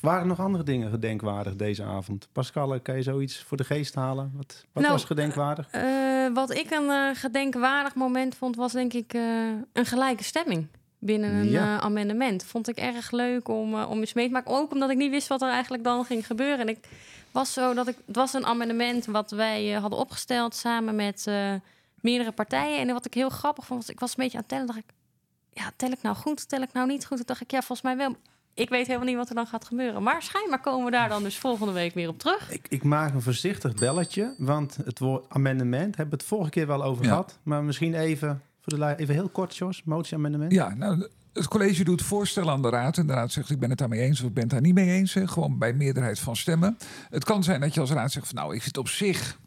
waren 0.00 0.26
nog 0.26 0.40
andere 0.40 0.64
dingen 0.64 0.90
gedenkwaardig 0.90 1.56
deze 1.56 1.82
avond? 1.82 2.28
Pascal, 2.32 2.80
kan 2.80 2.96
je 2.96 3.02
zoiets 3.02 3.42
voor 3.42 3.56
de 3.56 3.64
geest 3.64 3.94
halen? 3.94 4.32
Wat, 4.34 4.64
wat 4.72 4.82
Nou, 4.82 4.94
was 4.94 5.04
gedenkwaardig? 5.04 5.68
Eh, 5.70 6.34
wat 6.34 6.50
ik 6.50 6.70
een 6.70 6.90
eh, 6.90 7.08
gedenkwaardig 7.14 7.94
moment 7.94 8.34
vond, 8.34 8.56
was 8.56 8.72
denk 8.72 8.92
ik 8.92 9.14
eh, 9.14 9.22
een 9.72 9.86
gelijke 9.86 10.24
stemming 10.24 10.66
binnen 10.98 11.30
een 11.34 11.50
Ja. 11.50 11.76
eh, 11.76 11.84
amendement. 11.84 12.44
Vond 12.44 12.68
ik 12.68 12.76
erg 12.76 13.10
leuk 13.10 13.48
om, 13.48 13.74
eh, 13.74 13.90
om 13.90 13.98
eens 13.98 14.12
mee 14.12 14.26
te 14.26 14.32
maken. 14.32 14.50
Ook 14.50 14.72
omdat 14.72 14.90
ik 14.90 14.96
niet 14.96 15.10
wist 15.10 15.28
wat 15.28 15.42
er 15.42 15.48
eigenlijk 15.50 15.84
dan 15.84 16.04
ging 16.04 16.26
gebeuren. 16.26 16.58
En 16.58 16.68
ik 16.68 16.88
was 17.30 17.52
zo 17.52 17.74
dat 17.74 17.88
ik. 17.88 17.96
Het 18.06 18.16
was 18.16 18.32
een 18.32 18.46
amendement 18.46 19.06
wat 19.06 19.30
wij 19.30 19.74
eh, 19.74 19.80
hadden 19.80 19.98
opgesteld 19.98 20.54
samen 20.54 20.96
met 20.96 21.26
eh, 21.26 21.52
meerdere 22.00 22.32
partijen. 22.32 22.78
En 22.88 22.92
wat 22.94 23.06
ik 23.06 23.14
heel 23.14 23.28
grappig 23.28 23.66
vond, 23.66 23.80
was 23.80 23.90
ik 23.90 24.00
was 24.00 24.10
een 24.10 24.16
beetje 24.22 24.36
aan 24.36 24.42
het 24.42 24.48
tellen. 24.52 24.66
Dacht 24.66 24.78
ik, 24.78 24.92
ja, 25.52 25.70
tel 25.76 25.90
ik 25.90 26.02
nou 26.02 26.16
goed? 26.16 26.48
Tel 26.48 26.60
ik 26.62 26.72
nou 26.72 26.86
niet 26.86 27.06
goed? 27.06 27.16
Toen 27.16 27.26
dacht 27.26 27.40
ik, 27.40 27.50
ja, 27.50 27.58
volgens 27.58 27.82
mij 27.82 27.96
wel. 27.96 28.16
Ik 28.56 28.68
weet 28.68 28.86
helemaal 28.86 29.06
niet 29.06 29.16
wat 29.16 29.28
er 29.28 29.34
dan 29.34 29.46
gaat 29.46 29.64
gebeuren. 29.64 30.02
Maar 30.02 30.22
schijnbaar 30.22 30.60
komen 30.60 30.84
we 30.84 30.90
daar 30.90 31.08
dan 31.08 31.22
dus 31.22 31.38
volgende 31.38 31.72
week 31.72 31.94
weer 31.94 32.08
op 32.08 32.18
terug. 32.18 32.50
Ik, 32.52 32.66
ik 32.68 32.82
maak 32.82 33.14
een 33.14 33.22
voorzichtig 33.22 33.74
belletje, 33.74 34.34
want 34.38 34.76
het 34.84 34.98
woord 34.98 35.24
amendement 35.28 35.96
hebben 35.96 36.14
we 36.18 36.24
het 36.24 36.32
vorige 36.32 36.50
keer 36.50 36.66
wel 36.66 36.84
over 36.84 37.02
Ja. 37.04 37.08
gehad. 37.10 37.38
Maar 37.42 37.64
misschien 37.64 37.94
even, 37.94 38.42
voor 38.60 38.78
de, 38.78 38.94
even 38.96 39.14
heel 39.14 39.28
kort, 39.28 39.56
Jos, 39.56 39.82
motie-amendement. 39.84 40.52
ja, 40.52 40.74
nou, 40.74 41.08
het 41.32 41.48
college 41.48 41.84
doet 41.84 42.02
voorstellen 42.02 42.52
aan 42.52 42.62
de 42.62 42.68
raad. 42.68 42.98
En 42.98 43.06
de 43.06 43.12
raad 43.12 43.32
zegt, 43.32 43.50
ik 43.50 43.58
ben 43.58 43.70
het 43.70 43.78
daarmee 43.78 44.00
eens 44.00 44.20
of 44.20 44.26
ik 44.28 44.34
ben 44.34 44.42
het 44.42 44.52
daar 44.52 44.60
niet 44.60 44.74
mee 44.74 44.90
eens. 44.90 45.14
hè. 45.14 45.28
Gewoon 45.28 45.58
bij 45.58 45.72
meerderheid 45.72 46.18
van 46.18 46.36
stemmen. 46.36 46.76
Het 47.10 47.24
kan 47.24 47.42
zijn 47.44 47.60
dat 47.60 47.74
je 47.74 47.80
als 47.80 47.90
raad 47.90 48.12
zegt, 48.12 48.26
van, 48.26 48.34
nou, 48.36 48.54
ik 48.54 48.62
vind 48.62 48.76
het 48.76 48.84
op 48.84 48.88
zich 48.88 49.38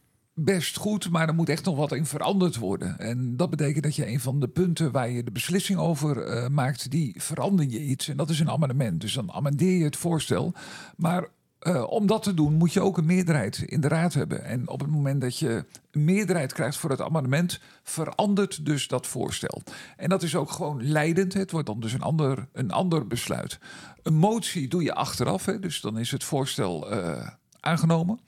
best 0.43 0.77
goed, 0.77 1.09
maar 1.09 1.27
er 1.27 1.33
moet 1.33 1.49
echt 1.49 1.65
nog 1.65 1.75
wat 1.75 1.91
in 1.91 2.05
veranderd 2.05 2.57
worden. 2.57 2.99
En 2.99 3.37
dat 3.37 3.49
betekent 3.49 3.83
dat 3.83 3.95
je 3.95 4.07
een 4.07 4.19
van 4.19 4.39
de 4.39 4.47
punten 4.47 4.91
waar 4.91 5.09
je 5.09 5.23
de 5.23 5.31
beslissing 5.31 5.79
over 5.79 6.23
eh, 6.23 6.49
maakt, 6.49 6.91
die 6.91 7.15
verander 7.17 7.65
je 7.65 7.79
iets. 7.79 8.07
En 8.07 8.17
dat 8.17 8.29
is 8.29 8.39
een 8.39 8.49
amendement. 8.49 9.01
Dus 9.01 9.13
dan 9.13 9.31
amendeer 9.31 9.77
je 9.77 9.83
het 9.83 9.97
voorstel. 9.97 10.53
Maar 10.97 11.27
eh, 11.59 11.83
om 11.89 12.07
dat 12.07 12.23
te 12.23 12.33
doen 12.33 12.53
moet 12.53 12.73
je 12.73 12.81
ook 12.81 12.97
een 12.97 13.05
meerderheid 13.05 13.57
in 13.57 13.81
de 13.81 13.87
raad 13.87 14.13
hebben. 14.13 14.43
En 14.43 14.69
op 14.69 14.79
het 14.79 14.89
moment 14.89 15.21
dat 15.21 15.37
je 15.37 15.65
een 15.91 16.03
meerderheid 16.03 16.53
krijgt 16.53 16.77
voor 16.77 16.89
het 16.89 17.01
amendement, 17.01 17.59
verandert 17.83 18.65
dus 18.65 18.87
dat 18.87 19.07
voorstel. 19.07 19.61
En 19.97 20.09
dat 20.09 20.23
is 20.23 20.35
ook 20.35 20.51
gewoon 20.51 20.83
leidend. 20.83 21.33
Het 21.33 21.51
wordt 21.51 21.67
dan 21.67 21.79
dus 21.79 21.93
een 21.93 22.01
ander, 22.01 22.47
een 22.53 22.71
ander 22.71 23.07
besluit. 23.07 23.59
Een 24.03 24.13
motie 24.13 24.67
doe 24.67 24.83
je 24.83 24.93
achteraf, 24.93 25.45
hè, 25.45 25.59
dus 25.59 25.81
dan 25.81 25.97
is 25.97 26.11
het 26.11 26.23
voorstel 26.23 26.91
eh, 26.91 27.27
aangenomen. 27.59 28.19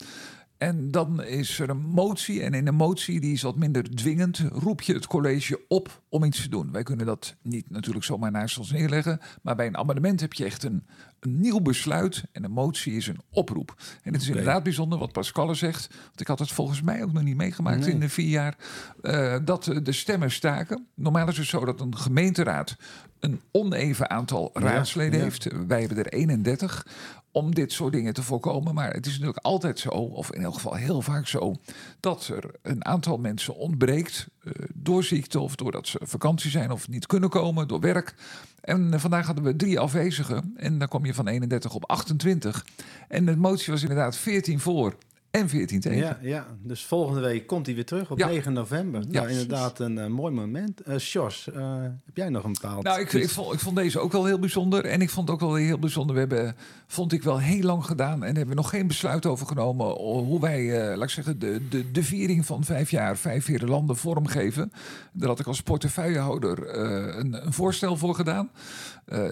En 0.62 0.90
dan 0.90 1.24
is 1.24 1.58
er 1.58 1.70
een 1.70 1.80
motie. 1.80 2.42
En 2.42 2.54
in 2.54 2.66
een 2.66 2.74
motie, 2.74 3.20
die 3.20 3.32
is 3.32 3.42
wat 3.42 3.56
minder 3.56 3.82
dwingend, 3.94 4.38
roep 4.52 4.80
je 4.80 4.94
het 4.94 5.06
college 5.06 5.60
op 5.68 6.02
om 6.08 6.24
iets 6.24 6.42
te 6.42 6.48
doen. 6.48 6.72
Wij 6.72 6.82
kunnen 6.82 7.06
dat 7.06 7.36
niet 7.42 7.70
natuurlijk 7.70 8.04
zomaar 8.04 8.30
naast 8.30 8.58
ons 8.58 8.70
neerleggen. 8.70 9.20
Maar 9.42 9.56
bij 9.56 9.66
een 9.66 9.76
amendement 9.76 10.20
heb 10.20 10.32
je 10.32 10.44
echt 10.44 10.62
een, 10.62 10.86
een 11.22 11.40
nieuw 11.40 11.60
besluit. 11.60 12.22
En 12.32 12.44
een 12.44 12.50
motie 12.50 12.92
is 12.96 13.06
een 13.06 13.20
oproep. 13.30 13.74
En 14.02 14.12
het 14.12 14.22
is 14.22 14.28
inderdaad 14.28 14.62
bijzonder 14.62 14.98
wat 14.98 15.12
Pascal 15.12 15.54
zegt. 15.54 15.88
Want 16.04 16.20
ik 16.20 16.26
had 16.26 16.38
het 16.38 16.52
volgens 16.52 16.82
mij 16.82 17.02
ook 17.02 17.12
nog 17.12 17.22
niet 17.22 17.36
meegemaakt 17.36 17.80
Nee. 17.80 17.90
in 17.90 18.00
de 18.00 18.08
vier 18.08 18.28
jaar. 18.28 18.56
eh, 19.02 19.36
dat 19.44 19.66
eh, 19.66 19.76
de 19.82 19.92
stemmen 19.92 20.30
staken. 20.30 20.86
Normaal 20.94 21.28
is 21.28 21.36
het 21.38 21.46
zo 21.46 21.64
dat 21.64 21.80
een 21.80 21.96
gemeenteraad 21.96 22.76
een 23.20 23.40
oneven 23.52 24.10
aantal 24.10 24.50
raadsleden 24.52 25.18
ja. 25.18 25.24
heeft. 25.24 25.48
Wij 25.66 25.80
hebben 25.80 25.98
er 25.98 26.06
31 26.12 26.86
om 27.32 27.54
dit 27.54 27.72
soort 27.72 27.92
dingen 27.92 28.14
te 28.14 28.22
voorkomen. 28.22 28.74
Maar 28.74 28.92
het 28.92 29.06
is 29.06 29.12
natuurlijk 29.12 29.44
altijd 29.44 29.78
zo, 29.78 29.88
of 29.88 30.32
in 30.32 30.42
elk 30.42 30.54
geval 30.54 30.74
heel 30.74 31.00
vaak 31.02 31.26
zo, 31.26 31.54
dat 32.00 32.26
er 32.28 32.44
een 32.62 32.84
aantal 32.84 33.16
mensen 33.16 33.54
ontbreekt 33.56 34.26
door 34.74 35.04
ziekte 35.04 35.40
of 35.40 35.56
doordat 35.56 35.86
ze 35.88 35.98
vakantie 36.02 36.50
zijn 36.50 36.70
of 36.70 36.88
niet 36.88 37.06
kunnen 37.06 37.28
komen 37.28 37.68
door 37.68 37.80
werk. 37.80 38.14
En 38.60 38.94
eh, 38.94 39.00
vandaag 39.00 39.26
hadden 39.26 39.44
we 39.44 39.56
drie 39.56 39.80
afwezigen 39.80 40.52
en 40.56 40.78
dan 40.78 40.88
kom 40.88 41.04
je 41.04 41.14
van 41.14 41.28
31 41.28 41.74
op 41.74 41.88
28. 41.88 42.64
En 43.08 43.24
de 43.24 43.36
motie 43.36 43.72
was 43.72 43.82
inderdaad 43.82 44.16
14 44.16 44.60
voor 44.60 44.96
en 45.32 45.48
14 45.48 45.80
tegen. 45.80 45.98
Ja, 45.98 46.18
ja, 46.22 46.46
dus 46.62 46.84
volgende 46.84 47.20
week 47.20 47.46
komt 47.46 47.66
hij 47.66 47.74
weer 47.74 47.84
terug 47.84 48.10
op 48.10 48.18
Ja. 48.18 48.26
9 48.26 48.52
november. 48.52 49.00
Ja. 49.00 49.20
nou, 49.20 49.30
inderdaad 49.30 49.78
een 49.78 49.98
eh, 49.98 50.06
mooi 50.06 50.34
moment. 50.34 50.80
Eh 50.80 50.98
Sjors, 50.98 51.50
eh, 51.50 51.82
heb 51.82 52.16
jij 52.16 52.28
nog 52.28 52.44
een 52.44 52.52
bepaald... 52.52 52.82
Nou, 52.82 53.00
ik, 53.00 53.12
ik, 53.12 53.28
vond, 53.28 53.52
ik 53.52 53.58
vond 53.58 53.76
deze 53.76 53.98
ook 53.98 54.12
wel 54.12 54.24
heel 54.24 54.38
bijzonder. 54.38 54.84
En 54.84 55.00
ik 55.00 55.10
vond 55.10 55.28
het 55.28 55.36
ook 55.36 55.48
wel 55.48 55.54
heel 55.54 55.78
bijzonder. 55.78 56.14
We 56.14 56.20
hebben, 56.20 56.56
vond 56.86 57.12
ik 57.12 57.22
wel 57.22 57.38
heel 57.38 57.62
lang 57.62 57.84
gedaan. 57.84 58.24
En 58.24 58.36
hebben 58.36 58.56
nog 58.56 58.70
geen 58.70 58.86
besluit 58.86 59.26
over 59.26 59.46
genomen. 59.46 59.86
Hoe 59.96 60.40
wij, 60.40 60.96
laat 60.96 61.02
ik 61.02 61.14
zeggen, 61.14 61.38
de, 61.38 61.68
de, 61.68 61.90
de 61.90 62.02
viering 62.02 62.46
van 62.46 62.64
vijf 62.64 62.90
jaar, 62.90 63.16
vijf 63.16 63.44
vierde 63.44 63.66
landen 63.66 63.96
vormgeven. 63.96 64.72
Daar 65.12 65.28
had 65.28 65.40
ik 65.40 65.46
als 65.46 65.62
portefeuillehouder 65.62 66.66
eh, 66.66 67.16
een, 67.18 67.46
een 67.46 67.52
voorstel 67.52 67.96
voor 67.96 68.14
gedaan. 68.14 68.50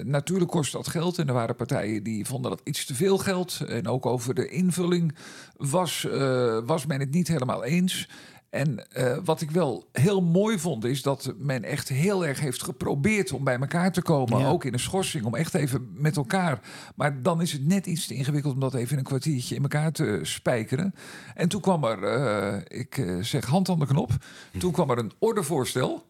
Natuurlijk 0.04 0.50
kost 0.50 0.72
dat 0.72 0.88
geld. 0.88 1.18
En 1.18 1.28
er 1.28 1.34
waren 1.34 1.56
partijen 1.56 2.02
die 2.02 2.26
vonden 2.26 2.50
dat 2.50 2.60
iets 2.64 2.84
te 2.84 2.94
veel 2.94 3.18
geld. 3.18 3.60
En 3.68 3.88
ook 3.88 4.06
over 4.06 4.34
de 4.34 4.48
invulling 4.48 5.14
was, 5.56 5.89
eh, 6.04 6.58
was 6.66 6.86
men 6.86 7.00
het 7.00 7.10
niet 7.10 7.28
helemaal 7.28 7.64
eens. 7.64 8.08
En 8.50 8.92
eh, 8.92 9.16
wat 9.24 9.40
ik 9.40 9.50
wel 9.50 9.88
heel 9.92 10.22
mooi 10.22 10.58
vond, 10.58 10.84
is 10.84 11.02
dat 11.02 11.34
men 11.38 11.64
echt 11.64 11.88
heel 11.88 12.26
erg 12.26 12.40
heeft 12.40 12.62
geprobeerd 12.62 13.32
om 13.32 13.44
bij 13.44 13.58
elkaar 13.58 13.92
te 13.92 14.02
komen. 14.02 14.38
Ja. 14.38 14.48
Ook 14.48 14.64
in 14.64 14.72
een 14.72 14.78
schorsing, 14.78 15.24
om 15.24 15.34
echt 15.34 15.54
even 15.54 15.88
met 15.94 16.16
elkaar. 16.16 16.60
Maar 16.94 17.22
dan 17.22 17.40
is 17.40 17.52
het 17.52 17.66
net 17.66 17.86
iets 17.86 18.06
te 18.06 18.14
ingewikkeld 18.14 18.54
om 18.54 18.60
dat 18.60 18.74
even 18.74 18.92
in 18.92 18.98
een 18.98 19.04
kwartiertje 19.04 19.54
in 19.54 19.62
elkaar 19.62 19.92
te 19.92 20.20
spijkeren. 20.22 20.94
En 21.34 21.48
toen 21.48 21.60
kwam 21.60 21.84
er, 21.84 22.02
eh, 22.02 22.78
ik 22.80 23.04
zeg 23.20 23.44
hand 23.44 23.68
aan 23.68 23.78
de 23.78 23.86
knop, 23.86 24.10
toen 24.58 24.72
kwam 24.72 24.90
er 24.90 24.98
een 24.98 25.12
ordevoorstel. 25.18 26.06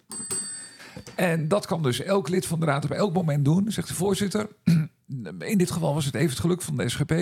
En 1.14 1.48
dat 1.48 1.66
kan 1.66 1.82
dus 1.82 2.00
elk 2.00 2.28
lid 2.28 2.46
van 2.46 2.60
de 2.60 2.66
raad 2.66 2.84
op 2.84 2.90
elk 2.90 3.12
moment 3.12 3.44
doen, 3.44 3.72
zegt 3.72 3.88
de 3.88 3.94
voorzitter. 3.94 4.48
In 5.38 5.58
dit 5.58 5.70
geval 5.70 5.94
was 5.94 6.04
het 6.04 6.14
even 6.14 6.30
het 6.30 6.38
geluk 6.38 6.62
van 6.62 6.76
de 6.76 6.88
SGP. 6.88 7.14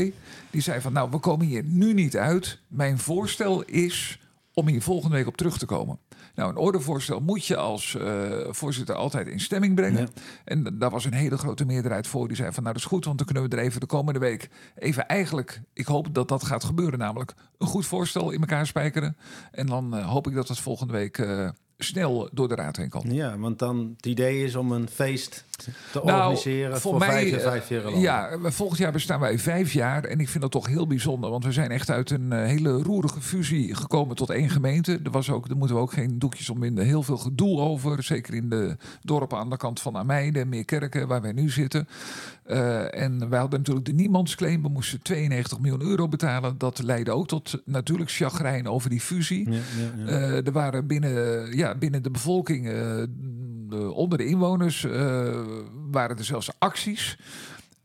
Die 0.51 0.61
zei 0.61 0.81
van, 0.81 0.93
nou, 0.93 1.11
we 1.11 1.19
komen 1.19 1.47
hier 1.47 1.65
nu 1.65 1.93
niet 1.93 2.17
uit. 2.17 2.61
Mijn 2.69 2.99
voorstel 2.99 3.63
is 3.63 4.21
om 4.53 4.67
hier 4.67 4.83
volgende 4.83 5.17
week 5.17 5.27
op 5.27 5.37
terug 5.37 5.59
te 5.59 5.67
komen. 5.67 5.99
Nou, 6.35 6.51
een 6.51 6.57
ordevoorstel 6.57 7.21
moet 7.21 7.47
je 7.47 7.57
als 7.57 7.95
eh, 7.95 8.31
voorzitter 8.49 8.95
altijd 8.95 9.27
in 9.27 9.41
stemming 9.41 9.75
brengen. 9.75 10.01
Ja. 10.01 10.23
En 10.45 10.79
daar 10.79 10.91
was 10.91 11.05
een 11.05 11.13
hele 11.13 11.39
grote 11.39 11.65
meerderheid 11.65 12.07
voor. 12.07 12.29
Die 12.29 12.37
zei 12.37 12.53
van, 12.53 12.63
nou, 12.63 12.75
dat 12.75 12.83
is 12.83 12.89
goed, 12.89 13.05
want 13.05 13.17
dan 13.19 13.27
kunnen 13.27 13.51
we 13.51 13.57
er 13.57 13.63
even 13.63 13.81
de 13.81 13.87
komende 13.87 14.21
week... 14.21 14.51
even 14.75 15.07
eigenlijk, 15.07 15.61
ik 15.73 15.87
hoop 15.87 16.15
dat 16.15 16.29
dat 16.29 16.45
gaat 16.45 16.65
gebeuren 16.65 16.99
namelijk... 16.99 17.35
een 17.59 17.67
goed 17.67 17.87
voorstel 17.87 18.31
in 18.31 18.41
elkaar 18.41 18.67
spijkeren. 18.67 19.17
En 19.51 19.67
dan 19.67 19.97
eh, 19.97 20.09
hoop 20.11 20.27
ik 20.27 20.35
dat 20.35 20.49
het 20.49 20.59
volgende 20.59 20.93
week... 20.93 21.19
eh, 21.19 21.49
snel 21.79 22.29
door 22.33 22.49
de 22.49 22.55
raad 22.55 22.77
heen 22.77 22.89
kan. 22.89 23.05
Ja, 23.09 23.39
want 23.39 23.59
dan 23.59 23.93
het 23.97 24.07
idee 24.07 24.45
is 24.45 24.55
om 24.55 24.73
een 24.73 24.89
feest 24.89 25.45
te 25.51 25.71
Nou, 26.05 26.07
organiseren 26.07 26.81
voor, 26.81 27.01
vijf, 27.01 27.33
eh, 27.33 27.43
vijf 27.43 27.69
jaar 27.69 27.83
lang. 27.83 28.01
Ja, 28.01 28.39
volgend 28.43 28.79
jaar 28.79 28.93
bestaan 28.93 29.21
wij 29.21 29.39
vijf 29.39 29.73
jaar. 29.73 30.05
En 30.05 30.21
ik 30.21 30.29
vind 30.29 30.43
dat 30.43 30.53
toch 30.53 30.67
heel 30.67 30.87
bijzonder. 30.87 31.31
Want 31.31 31.45
we 31.45 31.53
zijn 31.53 31.71
echt 31.71 31.91
uit 31.91 32.11
een 32.11 32.33
eh, 32.33 32.45
hele 32.45 32.83
roerige 32.83 33.21
fusie 33.21 33.75
gekomen 33.75 34.17
tot 34.17 34.31
één 34.31 34.51
gemeente. 34.51 35.01
Er 35.05 35.11
was 35.11 35.31
ook, 35.31 35.49
daar 35.49 35.57
moeten 35.57 35.77
we 35.77 35.83
ook 35.83 35.93
geen 35.93 36.19
doekjes 36.19 36.51
om 36.51 36.61
winden. 36.61 36.85
Heel 36.85 37.03
veel 37.03 37.17
gedoe 37.17 37.59
over. 37.59 38.03
Zeker 38.03 38.35
in 38.35 38.49
de 38.49 38.77
dorpen 39.03 39.39
aan 39.39 39.51
de 39.51 39.57
kant 39.57 39.81
van 39.81 39.97
Ameide, 39.97 40.45
Meerkerken, 40.45 41.09
waar 41.09 41.23
wij 41.23 41.33
nu 41.33 41.51
zitten. 41.51 41.89
Eh, 42.45 43.03
en 43.03 43.29
wij 43.29 43.39
hadden 43.39 43.59
natuurlijk 43.59 43.87
de 43.87 43.93
niemandsclaim. 43.93 44.63
We 44.63 44.69
moesten 44.69 45.03
92 45.03 45.61
miljoen 45.61 45.83
euro 45.83 46.09
betalen. 46.09 46.59
Dat 46.59 46.83
leidde 46.83 47.11
ook 47.11 47.29
tot 47.29 47.63
natuurlijk 47.65 48.11
chagrijn 48.11 48.69
over 48.69 48.91
die 48.91 49.01
fusie. 49.01 49.51
Ja, 49.51 49.57
ja, 49.57 50.05
ja. 50.05 50.07
Eh, 50.07 50.47
er 50.47 50.53
waren 50.53 50.87
binnen, 50.87 51.57
ja, 51.57 51.68
binnen 51.75 52.03
de 52.03 52.11
bevolking, 52.11 52.67
eh, 52.67 52.73
de- 53.69 53.93
onder 53.95 54.19
de 54.19 54.27
inwoners, 54.27 54.85
eh, 54.85 55.41
waren 55.91 56.19
er 56.19 56.25
zelfs 56.25 56.51
acties. 56.59 57.19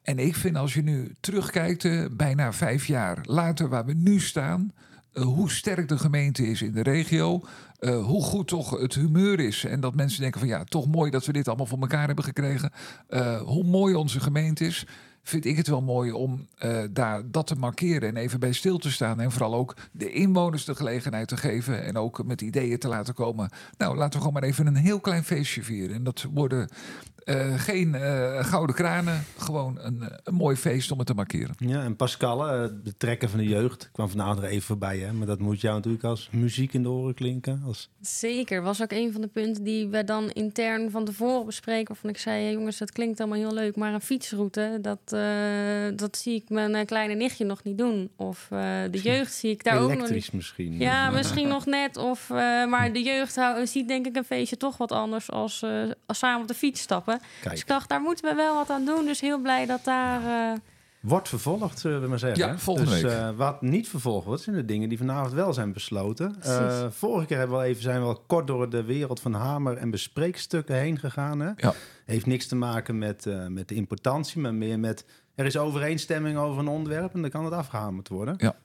En 0.02 0.20
ik 0.20 0.36
vind 0.36 0.56
als 0.58 0.74
je 0.74 0.82
nu 0.82 1.16
terugkijkt, 1.20 1.86
eh, 1.86 2.06
bijna 2.12 2.54
vijf 2.54 2.86
jaar 2.86 3.20
later 3.24 3.70
waar 3.70 3.86
we 3.86 3.94
nu 3.94 4.20
staan, 4.20 4.72
hoe 5.14 5.52
sterk 5.52 5.88
de 5.88 5.98
gemeente 5.98 6.48
is 6.48 6.62
in 6.62 6.72
de 6.72 6.84
regio, 6.84 7.42
hoe 7.80 8.24
goed 8.24 8.48
toch 8.48 8.80
het 8.80 8.94
humeur 8.96 9.40
is. 9.40 9.64
En 9.64 9.80
dat 9.80 9.96
mensen 9.96 10.22
denken 10.22 10.40
van 10.40 10.50
ja, 10.50 10.64
toch 10.64 10.88
mooi 10.88 11.12
dat 11.12 11.26
we 11.26 11.34
dit 11.34 11.48
allemaal 11.48 11.66
voor 11.66 11.80
elkaar 11.80 12.06
hebben 12.08 12.24
gekregen. 12.24 12.72
Hoe 13.46 13.64
mooi 13.64 13.96
onze 13.96 14.20
gemeente 14.20 14.66
is. 14.66 14.86
Vind 15.24 15.46
ik 15.46 15.58
het 15.58 15.68
wel 15.68 15.82
mooi 15.82 16.12
om 16.12 16.48
eh, 16.58 16.84
daar 16.92 17.32
dat 17.32 17.48
te 17.48 17.56
markeren 17.56 18.10
en 18.10 18.18
even 18.18 18.40
bij 18.40 18.52
stil 18.52 18.78
te 18.78 18.92
staan. 18.92 19.20
En 19.20 19.32
vooral 19.32 19.54
ook 19.54 19.76
de 19.92 20.12
inwoners 20.12 20.66
de 20.66 20.76
gelegenheid 20.76 21.28
te 21.28 21.38
geven. 21.38 21.84
En 21.84 21.98
ook 21.98 22.24
met 22.24 22.42
ideeën 22.42 22.80
te 22.80 22.88
laten 22.88 23.14
komen. 23.14 23.50
Nou, 23.78 23.96
laten 23.96 24.12
we 24.14 24.18
gewoon 24.18 24.34
maar 24.34 24.44
even 24.50 24.68
een 24.68 24.76
heel 24.76 25.00
klein 25.00 25.24
feestje 25.24 25.64
vieren. 25.64 25.96
En 25.96 26.04
dat 26.04 26.26
worden 26.34 26.70
eh, 27.26 27.60
geen 27.60 27.96
eh, 27.96 28.46
gouden 28.46 28.76
kranen. 28.76 29.24
Gewoon 29.38 29.80
een, 29.80 30.02
eh, 30.02 30.18
een 30.24 30.34
mooi 30.34 30.56
feest 30.56 30.92
om 30.92 30.98
het 30.98 31.08
te 31.08 31.14
markeren. 31.14 31.56
Ja, 31.58 31.84
en 31.84 31.96
Pascal, 31.96 32.48
eh, 32.48 32.62
het 32.62 32.84
betrekken 32.84 33.30
van 33.30 33.40
de 33.40 33.48
jeugd, 33.48 33.90
kwam 33.92 34.10
vanavond 34.10 34.38
er 34.38 34.50
even 34.50 34.62
voorbij. 34.62 34.98
Hè? 34.98 35.14
Maar 35.14 35.28
dat 35.28 35.40
moet 35.40 35.62
jou 35.62 35.76
natuurlijk 35.76 36.04
als 36.04 36.30
muziek 36.32 36.74
in 36.74 36.84
de 36.84 36.90
oren 36.90 37.14
klinken. 37.14 37.62
Als... 37.66 37.90
Zeker, 38.02 38.62
was 38.62 38.82
ook 38.82 38.92
een 38.92 39.12
van 39.12 39.22
de 39.22 39.28
punten 39.28 39.64
die 39.64 39.88
we 39.88 40.04
dan 40.04 40.32
intern 40.32 40.92
van 40.92 41.06
tevoren 41.06 41.46
bespreken. 41.46 41.88
Waarvan 41.88 42.10
ik 42.10 42.18
zei, 42.18 42.52
jongens, 42.52 42.78
dat 42.78 42.92
klinkt 42.92 43.20
allemaal 43.20 43.38
heel 43.38 43.54
leuk, 43.54 43.76
maar 43.76 43.94
een 43.94 44.02
fietsroute, 44.02 44.78
dat, 44.82 45.00
eh, 45.06 45.22
dat 45.96 46.18
zie 46.18 46.36
ik 46.36 46.50
mijn 46.50 46.86
kleine 46.86 47.14
nichtje 47.14 47.46
nog 47.46 47.64
niet 47.64 47.78
doen. 47.78 48.10
Of 48.16 48.48
eh, 48.52 48.60
de 48.92 49.02
jeugd 49.02 49.34
zie 49.34 49.52
ik 49.52 49.64
daar 49.64 49.80
ook 49.80 49.90
nog 49.90 49.98
Elektrisch 49.98 50.32
misschien. 50.32 50.80
Ja, 50.80 51.10
misschien 51.18 51.48
nog 51.48 51.66
net. 51.66 51.98
Of, 51.98 52.30
eh, 52.30 52.66
maar 52.66 52.94
de 52.94 53.04
jeugd 53.04 53.40
ziet 53.64 53.88
denk 53.88 54.06
ik 54.06 54.16
een 54.16 54.24
feestje 54.24 54.58
toch 54.58 54.78
wat 54.78 54.92
anders 54.92 55.32
als, 55.32 55.62
eh, 55.62 55.84
als 56.06 56.18
samen 56.18 56.42
op 56.42 56.48
de 56.48 56.54
fiets 56.54 56.82
stappen. 56.82 57.13
Dus 57.18 57.42
Kijk, 57.42 57.58
ik 57.58 57.68
dacht, 57.68 57.90
daar 57.90 58.02
moeten 58.02 58.30
we 58.30 58.36
wel 58.36 58.56
wat 58.56 58.70
aan 58.70 58.86
doen. 58.86 59.06
Dus 59.06 59.22
heel 59.22 59.40
blij 59.42 59.66
dat 59.66 59.84
daar... 59.84 60.52
eh, 60.52 60.60
wordt 61.00 61.30
vervolgd, 61.30 61.80
zullen 61.80 62.02
we 62.02 62.08
maar 62.08 62.20
zeggen. 62.20 62.48
Ja, 62.48 62.58
volgende 62.58 62.90
dus, 62.92 63.02
week. 63.02 63.12
eh, 63.12 63.30
wat 63.36 63.62
niet 63.62 63.90
vervolgd 63.90 64.26
wordt, 64.26 64.42
zijn 64.42 64.56
de 64.56 64.66
dingen 64.66 64.90
die 64.90 64.98
vanavond 64.98 65.34
wel 65.34 65.54
zijn 65.54 65.74
besloten. 65.74 66.36
Eh, 66.42 66.86
vorige 66.90 67.26
keer 67.26 67.38
hebben 67.38 67.58
we 67.58 67.64
al 67.64 67.70
even, 67.70 67.82
zijn 67.82 68.02
we 68.02 68.08
al 68.08 68.24
kort 68.28 68.48
door 68.48 68.70
de 68.70 68.84
wereld 68.84 69.20
van 69.20 69.34
hamer 69.34 69.78
en 69.78 69.90
bespreekstukken 69.90 70.76
heen 70.76 71.00
gegaan. 71.00 71.40
Hè? 71.40 71.52
Ja. 71.56 71.74
Heeft 72.06 72.26
niks 72.26 72.48
te 72.48 72.56
maken 72.56 72.98
met, 72.98 73.26
eh, 73.26 73.48
met 73.48 73.68
de 73.68 73.76
importantie, 73.76 74.42
maar 74.42 74.54
meer 74.54 74.80
met... 74.80 75.06
Er 75.36 75.46
is 75.46 75.58
overeenstemming 75.58 76.38
over 76.38 76.60
een 76.60 76.68
onderwerp 76.68 77.14
en 77.14 77.22
dan 77.22 77.30
kan 77.30 77.46
het 77.46 77.54
afgehamerd 77.54 78.08
worden. 78.10 78.34
Ja, 78.38 78.56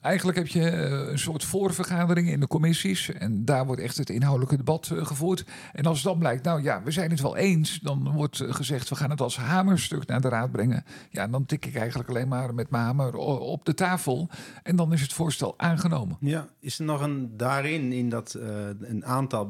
eigenlijk 0.00 0.38
heb 0.38 0.46
je 0.46 0.70
eh, 0.70 1.10
een 1.10 1.18
soort 1.18 1.44
voorvergadering 1.44 2.30
in 2.30 2.40
de 2.40 2.46
commissies. 2.46 3.12
En 3.12 3.44
daar 3.44 3.66
wordt 3.66 3.82
echt 3.82 3.96
het 3.96 4.10
inhoudelijke 4.10 4.56
debat 4.56 4.90
eh, 4.90 5.06
gevoerd. 5.06 5.44
En 5.72 5.84
als 5.84 5.96
het 5.96 6.06
dan 6.06 6.18
blijkt, 6.18 6.44
nou 6.44 6.62
ja, 6.62 6.82
we 6.82 6.90
zijn 6.90 7.10
het 7.10 7.20
wel 7.20 7.36
eens. 7.36 7.78
Dan 7.82 8.12
wordt 8.12 8.40
eh, 8.40 8.54
gezegd, 8.54 8.88
we 8.88 8.94
gaan 8.94 9.10
het 9.10 9.20
als 9.20 9.36
hamerstuk 9.36 10.06
naar 10.06 10.20
de 10.20 10.28
raad 10.28 10.52
brengen. 10.52 10.84
Ja, 11.10 11.28
dan 11.28 11.46
tik 11.46 11.66
ik 11.66 11.74
eigenlijk 11.74 12.08
alleen 12.08 12.28
maar 12.28 12.54
met 12.54 12.70
mijn 12.70 12.84
hamer 12.84 13.16
op 13.16 13.64
de 13.64 13.74
tafel. 13.74 14.28
En 14.62 14.76
dan 14.76 14.92
is 14.92 15.00
het 15.00 15.12
voorstel 15.12 15.54
aangenomen. 15.56 16.16
Ja, 16.20 16.48
is 16.60 16.78
er 16.78 16.84
nog 16.84 17.00
een 17.00 17.36
daarin, 17.36 17.92
in 17.92 18.08
dat 18.08 18.36
een 18.80 19.04
aantal 19.04 19.48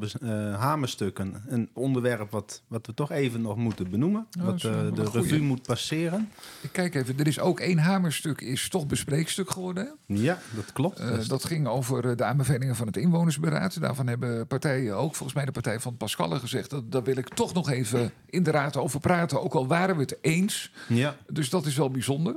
hamerstukken, 0.57 1.43
een 1.47 1.71
onderwerp 1.73 2.31
wat, 2.31 2.63
wat 2.69 2.87
we 2.87 2.95
toch 2.95 3.11
even 3.11 3.41
nog 3.41 3.57
moeten 3.57 3.91
benoemen? 3.91 4.27
Ja, 4.31 4.43
wat 4.43 4.61
de 4.61 5.09
revue 5.13 5.41
moet 5.41 5.63
passeren? 5.63 6.29
Ik 6.61 6.73
kijk 6.73 6.95
even, 6.95 7.19
er 7.19 7.27
is 7.27 7.41
ook 7.41 7.61
één 7.61 7.79
hamerstuk, 7.79 8.41
is 8.41 8.69
toch 8.69 8.87
bespreekstuk 8.87 9.51
geworden. 9.51 9.98
Ja, 10.07 10.39
dat 10.55 10.73
klopt. 10.73 10.99
Eh, 10.99 11.29
Dat 11.29 11.45
ging 11.45 11.67
over 11.67 12.11
eh, 12.11 12.17
de 12.17 12.25
aanbevelingen 12.25 12.77
van 12.77 12.87
het 12.87 12.97
inwonersberaad. 12.97 13.81
Daarvan 13.81 14.07
hebben 14.07 14.47
partijen, 14.47 14.97
ook 14.97 15.15
volgens 15.15 15.33
mij 15.37 15.45
de 15.45 15.53
partij 15.53 15.81
van 15.81 15.97
Pascalle, 15.97 16.39
gezegd... 16.39 16.71
Dat, 16.71 16.93
daar 16.93 17.03
wil 17.03 17.17
ik 17.17 17.29
toch 17.29 17.55
nog 17.55 17.71
even 17.71 18.13
in 18.27 18.43
de 18.43 18.51
raad 18.51 18.77
over 18.77 19.01
praten. 19.01 19.43
Ook 19.43 19.55
al 19.55 19.67
waren 19.67 19.95
we 19.95 20.01
het 20.01 20.19
eens. 20.21 20.73
ja, 20.89 21.17
Dus 21.27 21.51
dat 21.51 21.67
is 21.67 21.77
wel 21.77 21.91
bijzonder. 21.91 22.37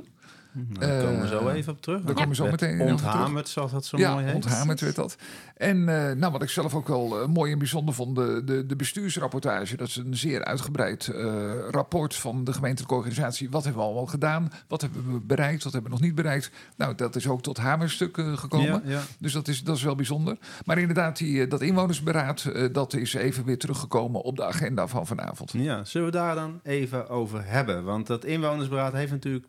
Nou, 0.52 0.78
daar 0.78 1.04
komen 1.04 1.20
we 1.20 1.26
zo 1.28 1.48
Eh, 1.48 1.54
even 1.54 1.72
op 1.72 1.82
terug. 1.82 2.02
daar 2.02 2.14
komen 2.14 2.28
we 2.28 2.34
zo 2.34 2.50
meteen 2.50 2.80
Onthamerd, 2.80 3.48
zoals 3.48 3.72
dat 3.72 3.84
zo 3.84 3.98
mooi 3.98 4.24
heet. 4.24 4.34
onthamerd 4.34 4.80
werd 4.80 4.96
dat. 4.96 5.16
En 5.56 5.88
eh, 5.88 6.16
nou, 6.16 6.32
wat 6.32 6.42
ik 6.42 6.48
zelf 6.48 6.74
ook 6.74 6.88
wel 6.88 7.20
eh, 7.22 7.28
mooi 7.28 7.52
en 7.52 7.58
bijzonder 7.58 7.94
vond... 7.94 8.16
De, 8.16 8.42
de, 8.44 8.66
de 8.66 8.76
bestuursrapportage. 8.76 9.76
Dat 9.76 9.88
is 9.88 9.96
een 9.96 10.16
zeer 10.16 10.44
uitgebreid 10.44 11.08
eh, 11.08 11.58
rapport 11.70 12.14
van 12.14 12.44
de 12.44 12.52
gemeentelijke 12.52 12.94
organisatie. 12.94 13.50
Wat 13.50 13.64
hebben 13.64 13.82
we 13.82 13.86
allemaal 13.88 14.06
gedaan? 14.06 14.52
Wat 14.68 14.80
hebben 14.80 15.12
we 15.12 15.20
bereikt? 15.20 15.64
Wat 15.64 15.72
hebben 15.72 15.90
we 15.90 15.96
nog 15.96 16.06
niet 16.06 16.14
bereikt? 16.14 16.50
Nou, 16.76 16.94
dat 16.94 17.16
is 17.16 17.28
ook 17.28 17.42
tot 17.42 17.56
hamerstukken 17.58 18.38
gekomen. 18.38 18.82
Dus 19.18 19.32
dat 19.32 19.48
is, 19.48 19.62
dat 19.64 19.76
is 19.76 19.82
wel 19.82 19.94
bijzonder. 19.94 20.36
Maar 20.64 20.78
inderdaad, 20.78 21.16
die, 21.16 21.42
eh, 21.42 21.50
dat 21.50 21.60
inwonersberaad, 21.60 22.44
eh, 22.44 22.68
dat 22.72 22.94
is 22.94 23.14
even 23.14 23.44
weer 23.44 23.58
teruggekomen 23.58 24.22
op 24.22 24.36
de 24.36 24.44
agenda 24.44 24.86
van 24.86 25.06
vanavond. 25.06 25.52
Ja, 25.52 25.84
zullen 25.84 26.06
we 26.06 26.12
daar 26.12 26.34
dan 26.34 26.60
even 26.62 27.08
over 27.08 27.42
hebben? 27.46 27.84
Want 27.84 28.06
dat 28.06 28.24
inwonersberaad 28.24 28.92
heeft 28.92 29.12
natuurlijk 29.12 29.46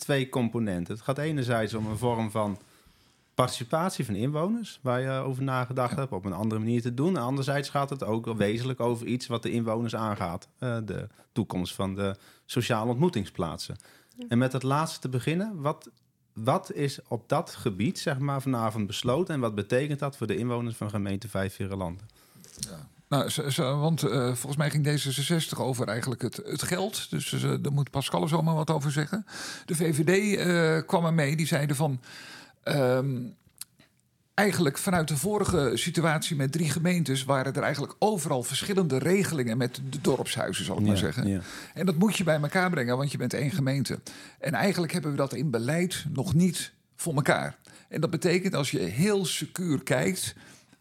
twee 0.00 0.28
componenten. 0.28 0.94
Het 0.94 1.02
gaat 1.02 1.18
enerzijds 1.18 1.74
om 1.74 1.86
een 1.86 1.98
vorm 1.98 2.30
van 2.30 2.58
participatie 3.34 4.04
van 4.04 4.14
inwoners, 4.14 4.78
waar 4.82 5.00
je 5.00 5.10
over 5.10 5.42
nagedacht 5.42 5.96
hebt, 5.96 6.12
op 6.12 6.24
een 6.24 6.32
andere 6.32 6.60
manier 6.60 6.82
te 6.82 6.94
doen. 6.94 7.16
En 7.16 7.22
anderzijds 7.22 7.68
gaat 7.68 7.90
het 7.90 8.04
ook 8.04 8.26
wezenlijk 8.36 8.80
over 8.80 9.06
iets 9.06 9.26
wat 9.26 9.42
de 9.42 9.50
inwoners 9.50 9.94
aangaat. 9.94 10.48
eh, 10.58 10.78
de 10.84 11.08
toekomst 11.32 11.74
van 11.74 11.94
de 11.94 12.16
sociale 12.46 12.90
ontmoetingsplaatsen. 12.90 13.76
En 14.28 14.38
met 14.38 14.52
het 14.52 14.62
laatste 14.62 15.00
te 15.00 15.08
beginnen, 15.08 15.60
wat, 15.60 15.90
wat 16.32 16.72
is 16.72 16.98
op 17.08 17.28
dat 17.28 17.50
gebied 17.50 17.98
zeg 17.98 18.18
maar, 18.18 18.42
vanavond 18.42 18.86
besloten 18.86 19.34
en 19.34 19.40
wat 19.40 19.54
betekent 19.54 19.98
dat 19.98 20.16
voor 20.16 20.26
de 20.26 20.36
inwoners 20.36 20.76
van 20.76 20.90
gemeente 20.90 21.28
Vijfverenlanden? 21.28 22.08
Nou, 23.10 23.28
zo- 23.28 23.50
zo- 23.50 23.78
want 23.78 24.02
eh, 24.02 24.24
volgens 24.26 24.56
mij 24.56 24.70
ging 24.70 24.86
D66 25.54 25.58
over 25.58 25.88
eigenlijk 25.88 26.22
het, 26.22 26.36
het 26.44 26.62
geld. 26.62 27.10
Dus 27.10 27.32
eh, 27.32 27.40
daar 27.60 27.72
moet 27.72 27.90
Pascal 27.90 28.28
zomaar 28.28 28.54
wat 28.54 28.70
over 28.70 28.92
zeggen. 28.92 29.26
De 29.64 29.74
VVD 29.74 30.36
eh, 30.36 30.86
kwam 30.86 31.04
er 31.04 31.14
mee, 31.14 31.36
die 31.36 31.46
zeiden 31.46 31.76
van... 31.76 32.00
ehm, 32.62 33.16
eigenlijk 34.34 34.78
vanuit 34.78 35.08
de 35.08 35.16
vorige 35.16 35.70
situatie 35.74 36.36
met 36.36 36.52
drie 36.52 36.70
gemeentes... 36.70 37.24
waren 37.24 37.54
er 37.54 37.62
eigenlijk 37.62 37.94
overal 37.98 38.42
verschillende 38.42 38.98
regelingen 38.98 39.56
met 39.56 39.80
de 39.90 40.00
dorpshuizen, 40.00 40.64
zal 40.64 40.78
ik 40.78 40.86
maar 40.86 40.96
zeggen. 40.96 41.26
Ja. 41.28 41.40
En 41.74 41.86
dat 41.86 41.96
moet 41.96 42.16
je 42.16 42.24
bij 42.24 42.40
elkaar 42.40 42.70
brengen, 42.70 42.96
want 42.96 43.12
je 43.12 43.18
bent 43.18 43.34
één 43.34 43.50
gemeente. 43.50 43.98
En 44.38 44.52
eigenlijk 44.54 44.92
hebben 44.92 45.10
we 45.10 45.16
dat 45.16 45.32
in 45.34 45.50
beleid 45.50 46.04
nog 46.12 46.34
niet 46.34 46.72
voor 46.96 47.14
elkaar. 47.14 47.56
En 47.88 48.00
dat 48.00 48.10
betekent 48.10 48.54
als 48.54 48.70
je 48.70 48.78
heel 48.78 49.24
secuur 49.24 49.82
kijkt. 49.82 50.34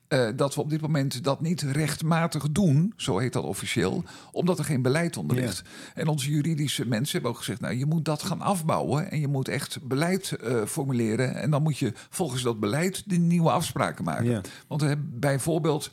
Eh, 0.09 0.27
dat 0.35 0.55
we 0.55 0.61
op 0.61 0.69
dit 0.69 0.81
moment 0.81 1.23
dat 1.23 1.41
niet 1.41 1.61
rechtmatig 1.61 2.51
doen, 2.51 2.93
zo 2.97 3.17
heet 3.17 3.33
dat 3.33 3.43
officieel, 3.43 4.03
omdat 4.31 4.59
er 4.59 4.65
geen 4.65 4.81
beleid 4.81 5.17
onder 5.17 5.37
Ja. 5.37 5.43
ligt. 5.43 5.61
En 5.95 6.07
onze 6.07 6.29
juridische 6.29 6.87
mensen 6.87 7.11
hebben 7.13 7.31
ook 7.31 7.37
gezegd, 7.37 7.59
nou 7.61 7.77
je 7.77 7.85
moet 7.85 8.05
dat 8.05 8.23
gaan 8.23 8.41
afbouwen 8.41 9.11
en 9.11 9.19
je 9.19 9.27
moet 9.27 9.47
echt 9.47 9.79
beleid 9.83 10.31
eh, 10.31 10.65
formuleren 10.65 11.35
en 11.35 11.51
dan 11.51 11.61
moet 11.63 11.77
je 11.77 11.93
volgens 12.09 12.41
dat 12.41 12.59
beleid 12.59 13.03
de 13.09 13.17
nieuwe 13.17 13.51
afspraken 13.51 14.03
maken. 14.05 14.25
Ja. 14.25 14.41
Want 14.67 14.81
we 14.81 14.87
hebben 14.87 15.19
bijvoorbeeld 15.19 15.91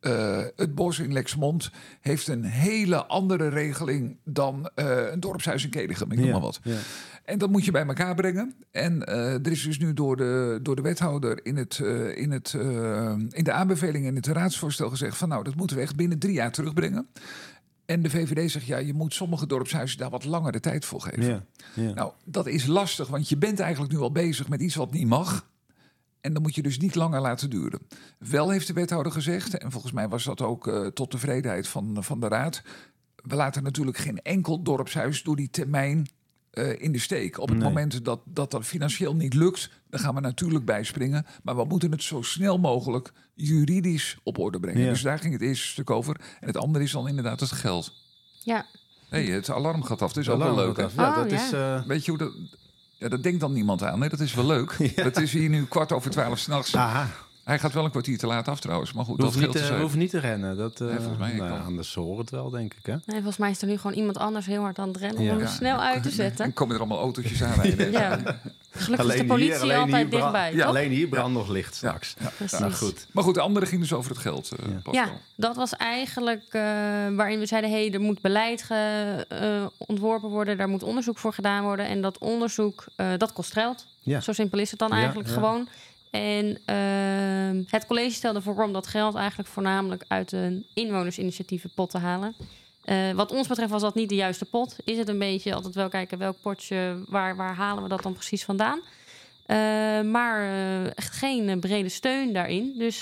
eh, 0.00 0.42
het 0.56 0.74
bos 0.74 0.98
in 0.98 1.12
Lexmond 1.12 1.70
heeft 2.00 2.28
een 2.28 2.44
hele 2.44 3.06
andere 3.06 3.48
regeling 3.48 4.16
dan 4.24 4.70
een 4.74 5.20
dorpshuis 5.20 5.64
in 5.64 5.70
Kedegem, 5.70 6.10
ik 6.12 6.16
noem 6.18 6.26
Ja, 6.26 6.32
maar 6.32 6.40
wat. 6.40 6.60
En 7.26 7.38
dat 7.38 7.50
moet 7.50 7.64
je 7.64 7.70
bij 7.70 7.86
elkaar 7.86 8.14
brengen. 8.14 8.54
En 8.70 9.04
eh, 9.04 9.32
er 9.32 9.50
is 9.50 9.62
dus 9.62 9.78
nu 9.78 9.94
door 9.94 10.16
de, 10.16 10.58
door 10.62 10.76
de 10.76 10.82
wethouder 10.82 11.44
in, 11.44 11.56
het, 11.56 11.78
eh, 11.78 12.16
in, 12.16 12.30
het, 12.30 12.54
eh, 12.54 13.14
in 13.30 13.44
de 13.44 13.52
aanbeveling 13.52 14.04
in 14.04 14.16
het 14.16 14.26
raadsvoorstel 14.26 14.90
gezegd 14.90 15.16
van 15.16 15.28
nou, 15.28 15.44
dat 15.44 15.54
moeten 15.54 15.76
we 15.76 15.82
echt 15.82 15.96
binnen 15.96 16.18
drie 16.18 16.32
jaar 16.32 16.52
terugbrengen. 16.52 17.06
En 17.84 18.02
de 18.02 18.10
VVD 18.10 18.50
zegt 18.50 18.66
ja, 18.66 18.76
je 18.76 18.94
moet 18.94 19.14
sommige 19.14 19.46
dorpshuizen 19.46 19.98
daar 19.98 20.10
wat 20.10 20.24
langer 20.24 20.52
de 20.52 20.60
tijd 20.60 20.84
voor 20.84 21.00
geven. 21.00 21.24
Ja, 21.24 21.44
ja. 21.74 21.92
Nou, 21.92 22.12
dat 22.24 22.46
is 22.46 22.66
lastig, 22.66 23.08
want 23.08 23.28
je 23.28 23.36
bent 23.36 23.60
eigenlijk 23.60 23.92
nu 23.92 23.98
al 23.98 24.12
bezig 24.12 24.48
met 24.48 24.60
iets 24.60 24.74
wat 24.74 24.92
niet 24.92 25.06
mag. 25.06 25.48
En 26.20 26.32
dan 26.32 26.42
moet 26.42 26.54
je 26.54 26.62
dus 26.62 26.78
niet 26.78 26.94
langer 26.94 27.20
laten 27.20 27.50
duren. 27.50 27.80
Wel 28.18 28.50
heeft 28.50 28.66
de 28.66 28.72
wethouder 28.72 29.12
gezegd, 29.12 29.58
en 29.58 29.72
volgens 29.72 29.92
mij 29.92 30.08
was 30.08 30.24
dat 30.24 30.40
ook 30.40 30.90
tot 30.94 31.10
tevredenheid 31.10 31.68
van, 31.68 32.04
van 32.04 32.20
de 32.20 32.28
raad. 32.28 32.62
We 33.16 33.34
laten 33.34 33.62
natuurlijk 33.62 33.96
geen 33.96 34.18
enkel 34.22 34.62
dorpshuis 34.62 35.22
door 35.22 35.36
die 35.36 35.50
termijn 35.50 36.06
eh, 36.56 36.82
in 36.82 36.92
de 36.92 36.98
steek. 36.98 37.38
Op 37.38 37.48
het 37.48 37.58
Nee. 37.58 37.66
moment 37.68 38.04
dat, 38.04 38.20
dat 38.24 38.50
dat 38.50 38.64
financieel 38.64 39.14
niet 39.14 39.34
lukt, 39.34 39.70
dan 39.90 40.00
gaan 40.00 40.14
we 40.14 40.20
natuurlijk 40.20 40.64
bijspringen. 40.64 41.26
Maar 41.42 41.56
we 41.56 41.64
moeten 41.64 41.90
het 41.90 42.02
zo 42.02 42.22
snel 42.22 42.58
mogelijk 42.58 43.12
juridisch 43.34 44.16
op 44.22 44.38
orde 44.38 44.60
brengen. 44.60 44.80
Ja. 44.82 44.88
Dus 44.90 45.02
daar 45.02 45.18
ging 45.18 45.32
het 45.32 45.42
eerste 45.42 45.66
stuk 45.66 45.90
over. 45.90 46.16
En 46.40 46.46
het 46.46 46.56
andere 46.56 46.84
is 46.84 46.92
dan 46.92 47.08
inderdaad 47.08 47.40
het 47.40 47.52
geld. 47.52 47.92
Ja, 48.42 48.66
Hey, 49.08 49.24
het 49.24 49.50
alarm 49.50 49.82
gaat 49.82 50.02
af, 50.02 50.12
dat 50.12 50.22
is 50.22 50.28
ook 50.30 50.38
wel 50.38 50.54
leuk. 50.54 50.78
af. 50.78 50.94
Ja, 50.94 51.08
Oh, 51.10 51.16
dat 51.16 51.30
ja. 51.30 51.44
is... 51.46 51.52
eh, 51.52 51.86
Weet 51.86 52.04
je 52.04 52.10
hoe 52.10 52.18
dat... 52.20 52.32
Ja, 52.98 53.08
dat 53.08 53.22
denkt 53.22 53.40
dan 53.40 53.52
niemand 53.52 53.82
aan. 53.82 53.98
Nee, 53.98 54.08
dat 54.08 54.20
is 54.20 54.34
wel 54.34 54.46
leuk. 54.46 54.72
Het 54.94 55.16
is 55.16 55.32
hier 55.32 55.48
nu 55.48 55.64
kwart 55.66 55.92
over 55.92 56.10
twaalf 56.10 56.38
s'nachts. 56.38 56.70
Hij 57.46 57.58
gaat 57.58 57.72
wel 57.72 57.84
een 57.84 57.90
kwartier 57.90 58.18
te 58.18 58.26
laat 58.26 58.48
af 58.48 58.60
trouwens. 58.60 58.92
Maar 58.92 59.04
goed, 59.04 59.18
dat 59.20 59.34
niet, 59.34 59.52
te 59.52 59.66
te, 59.66 59.74
hoeven 59.80 59.98
niet 59.98 60.10
te 60.10 60.18
rennen. 60.18 60.56
Dat, 60.56 60.80
eh, 60.80 60.86
Nee, 60.86 60.96
volgens 60.96 61.18
mij 61.18 61.32
nou, 61.34 61.48
wel. 61.50 61.58
anders 61.58 61.94
horen 61.94 62.18
het 62.20 62.30
wel, 62.30 62.50
denk 62.50 62.74
ik. 62.74 62.86
Hè? 62.86 62.92
nee, 62.92 63.02
volgens 63.16 63.36
mij 63.36 63.50
is 63.50 63.60
er 63.62 63.68
nu 63.68 63.76
gewoon 63.78 63.96
iemand 63.96 64.18
anders 64.18 64.46
heel 64.46 64.62
hard 64.62 64.78
aan 64.78 64.88
het 64.88 64.96
rennen 64.96 65.22
Ja. 65.22 65.30
om 65.30 65.36
hem 65.36 65.46
Ja. 65.46 65.52
snel 65.52 65.78
uit 65.78 66.02
te 66.02 66.08
En 66.08 66.14
zetten. 66.14 66.52
komen 66.52 66.74
er 66.74 66.80
allemaal 66.80 66.98
autootjes. 67.00 67.38
Ja. 67.38 67.50
Gelukkig 68.70 69.12
is 69.14 69.20
de 69.20 69.26
politie 69.26 69.74
altijd 69.76 70.10
dichtbij, 70.10 70.52
Ja, 70.52 70.58
toch? 70.58 70.66
alleen 70.66 70.90
hier 70.90 71.08
brandt 71.08 71.32
nog 71.32 71.48
licht 71.48 71.74
straks. 71.74 72.14
Ja. 72.50 72.58
Nou, 72.58 72.72
goed. 72.72 73.06
Maar 73.12 73.24
goed, 73.24 73.34
de 73.34 73.40
andere 73.40 73.66
ging 73.66 73.80
dus 73.80 73.92
over 73.92 74.10
het 74.10 74.20
geld. 74.20 74.50
eh, 74.52 74.66
Ja. 74.68 75.02
Ja, 75.04 75.08
dat 75.36 75.56
was 75.56 75.76
eigenlijk 75.76 76.42
eh, 76.50 76.60
waarin 77.16 77.38
we 77.38 77.46
zeiden: 77.46 77.70
hé, 77.70 77.76
hey, 77.84 77.92
er 77.94 78.00
moet 78.00 78.20
beleid 78.20 78.62
ge- 78.62 79.24
eh, 79.28 79.66
ontworpen 79.86 80.28
worden, 80.30 80.56
daar 80.56 80.68
moet 80.68 80.82
onderzoek 80.82 81.18
voor 81.18 81.32
gedaan 81.32 81.62
worden. 81.62 81.86
En 81.86 82.00
dat 82.02 82.18
onderzoek, 82.18 82.84
eh, 82.96 83.06
dat 83.16 83.32
kost 83.32 83.52
geld. 83.52 83.86
Ja. 84.00 84.20
Zo 84.20 84.32
simpel 84.32 84.58
is 84.58 84.70
het 84.70 84.78
dan 84.78 84.88
Ja, 84.90 84.96
eigenlijk 84.96 85.28
ja. 85.28 85.34
gewoon. 85.34 85.68
En 86.16 86.58
ehm, 86.64 87.62
het 87.70 87.86
college 87.86 88.14
stelde 88.14 88.40
voor 88.42 88.64
om 88.64 88.72
dat 88.72 88.86
geld 88.86 89.14
eigenlijk 89.14 89.48
voornamelijk 89.48 90.04
uit 90.08 90.32
een 90.32 90.66
inwonersinitiatievenpot 90.74 91.90
te 91.90 91.98
halen. 91.98 92.34
Eh, 92.84 93.10
wat 93.14 93.32
ons 93.32 93.48
betreft 93.48 93.70
was 93.70 93.82
dat 93.82 93.94
niet 93.94 94.08
de 94.08 94.14
juiste 94.14 94.44
pot. 94.44 94.76
Is 94.84 94.98
het 94.98 95.08
een 95.08 95.18
beetje 95.18 95.54
altijd 95.54 95.74
wel 95.74 95.88
kijken 95.88 96.18
welk 96.18 96.36
potje, 96.42 97.04
waar, 97.08 97.36
waar 97.36 97.54
halen 97.54 97.82
we 97.82 97.88
dat 97.88 98.02
dan 98.02 98.12
precies 98.12 98.44
vandaan? 98.44 98.80
Eh, 99.46 99.56
maar 100.00 100.40
eh, 100.42 100.84
echt 100.84 101.12
geen 101.16 101.60
brede 101.60 101.88
steun 101.88 102.32
daarin. 102.32 102.74
Dus 102.78 102.98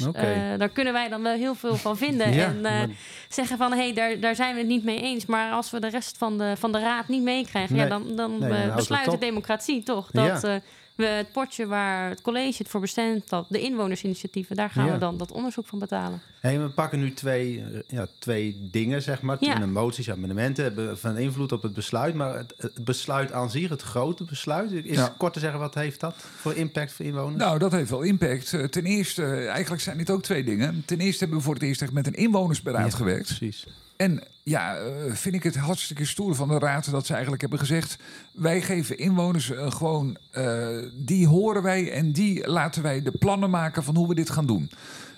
daar 0.59 0.69
kunnen 0.69 0.93
wij 0.93 1.09
dan 1.09 1.23
wel 1.23 1.37
heel 1.37 1.55
veel 1.55 1.77
van 1.77 1.97
vinden. 1.97 2.33
Ja, 2.35 2.47
en 2.47 2.61
maar- 2.61 2.89
zeggen 3.29 3.57
van 3.57 3.73
hé, 3.73 3.79
hey, 3.79 3.93
daar, 3.93 4.21
daar 4.21 4.35
zijn 4.35 4.53
we 4.53 4.59
het 4.61 4.69
niet 4.69 4.85
mee 4.85 5.01
eens. 5.01 5.27
Maar 5.27 5.53
als 5.53 5.71
we 5.71 5.81
de 5.81 5.89
rest 5.89 6.19
van 6.19 6.39
de, 6.39 6.55
van 6.59 6.73
de 6.73 6.79
raad 6.79 7.09
niet 7.09 7.23
meekrijgen, 7.23 7.77
ja, 7.77 7.81
Nee. 7.81 7.91
dan, 7.91 8.17
dan 8.17 8.39
Nee, 8.39 8.73
besluit 8.73 9.11
de 9.11 9.19
democratie 9.19 9.83
toch 9.83 10.11
dat 10.11 10.43
Ja. 10.43 10.61
We 10.97 11.05
het 11.07 11.33
potje 11.33 11.67
waar 11.67 12.09
het 12.09 12.21
college 12.21 12.55
het 12.59 12.69
voor 12.69 12.81
bestemt, 12.81 13.29
dat 13.29 13.47
de 13.49 13.61
inwonersinitiatieven, 13.61 14.57
daar 14.57 14.71
gaan 14.71 14.87
Ja. 14.87 14.93
we 14.93 14.99
dan 14.99 15.17
dat 15.17 15.33
onderzoek 15.33 15.67
van 15.67 15.79
betalen. 15.79 16.21
Hey, 16.41 16.61
we 16.61 16.69
pakken 16.69 16.99
nu 17.01 17.15
twee, 17.15 17.59
eh, 17.61 17.81
ja, 17.89 18.07
twee 18.19 18.69
dingen, 18.71 19.03
zeg 19.03 19.23
maar. 19.23 19.37
Ja. 19.41 19.55
De 19.55 19.67
moties, 19.67 20.11
amendementen 20.11 20.65
hebben 20.65 20.99
van 20.99 21.17
invloed 21.17 21.53
op 21.53 21.63
het 21.63 21.75
besluit. 21.75 22.15
Maar 22.15 22.37
het, 22.37 22.55
het 22.57 22.85
besluit 22.85 23.33
aan 23.33 23.51
zich, 23.51 23.69
het 23.69 23.83
grote 23.83 24.25
besluit... 24.25 24.71
is 24.73 24.97
Ja. 24.97 25.15
kort 25.19 25.33
te 25.33 25.41
zeggen, 25.41 25.59
wat 25.61 25.75
heeft 25.75 26.01
dat 26.01 26.15
voor 26.17 26.55
impact 26.55 26.93
voor 26.93 27.05
inwoners? 27.05 27.37
Nou, 27.37 27.59
dat 27.59 27.73
heeft 27.73 27.91
wel 27.91 28.03
impact. 28.03 28.53
Eh, 28.53 28.65
Ten 28.65 28.85
eerste, 28.85 29.23
eh, 29.25 29.49
eigenlijk 29.49 29.83
zijn 29.83 29.99
dit 29.99 30.11
ook 30.11 30.23
twee 30.23 30.45
dingen. 30.45 30.83
Ten 30.87 30.99
eerste 31.01 31.19
hebben 31.19 31.39
we 31.39 31.45
voor 31.45 31.55
het 31.55 31.63
eerst 31.63 31.83
echt 31.83 31.93
met 31.93 32.07
een 32.07 32.15
inwonersberaad 32.15 32.91
Ja, 32.91 32.97
gewerkt. 32.97 33.27
Precies. 33.27 33.67
En 33.97 34.23
ja, 34.45 34.77
eh, 34.77 35.13
vind 35.13 35.35
ik 35.35 35.43
het 35.43 35.57
hartstikke 35.57 36.05
stoer 36.05 36.35
van 36.35 36.49
de 36.49 36.59
raad 36.59 36.91
dat 36.91 37.07
ze 37.07 37.13
eigenlijk 37.13 37.43
hebben 37.43 37.59
gezegd: 37.59 37.99
wij 38.33 38.63
geven 38.63 38.99
inwoners 38.99 39.51
eh, 39.51 39.71
gewoon, 39.71 40.17
eh, 40.31 40.69
die 40.95 41.27
horen 41.27 41.63
wij 41.63 41.93
en 41.93 42.13
die 42.13 42.49
laten 42.49 42.83
wij 42.83 43.03
de 43.03 43.11
plannen 43.11 43.51
maken 43.51 43.85
van 43.85 43.97
hoe 43.97 44.09
we 44.09 44.15
dit 44.15 44.31
gaan 44.31 44.47
doen. 44.47 44.71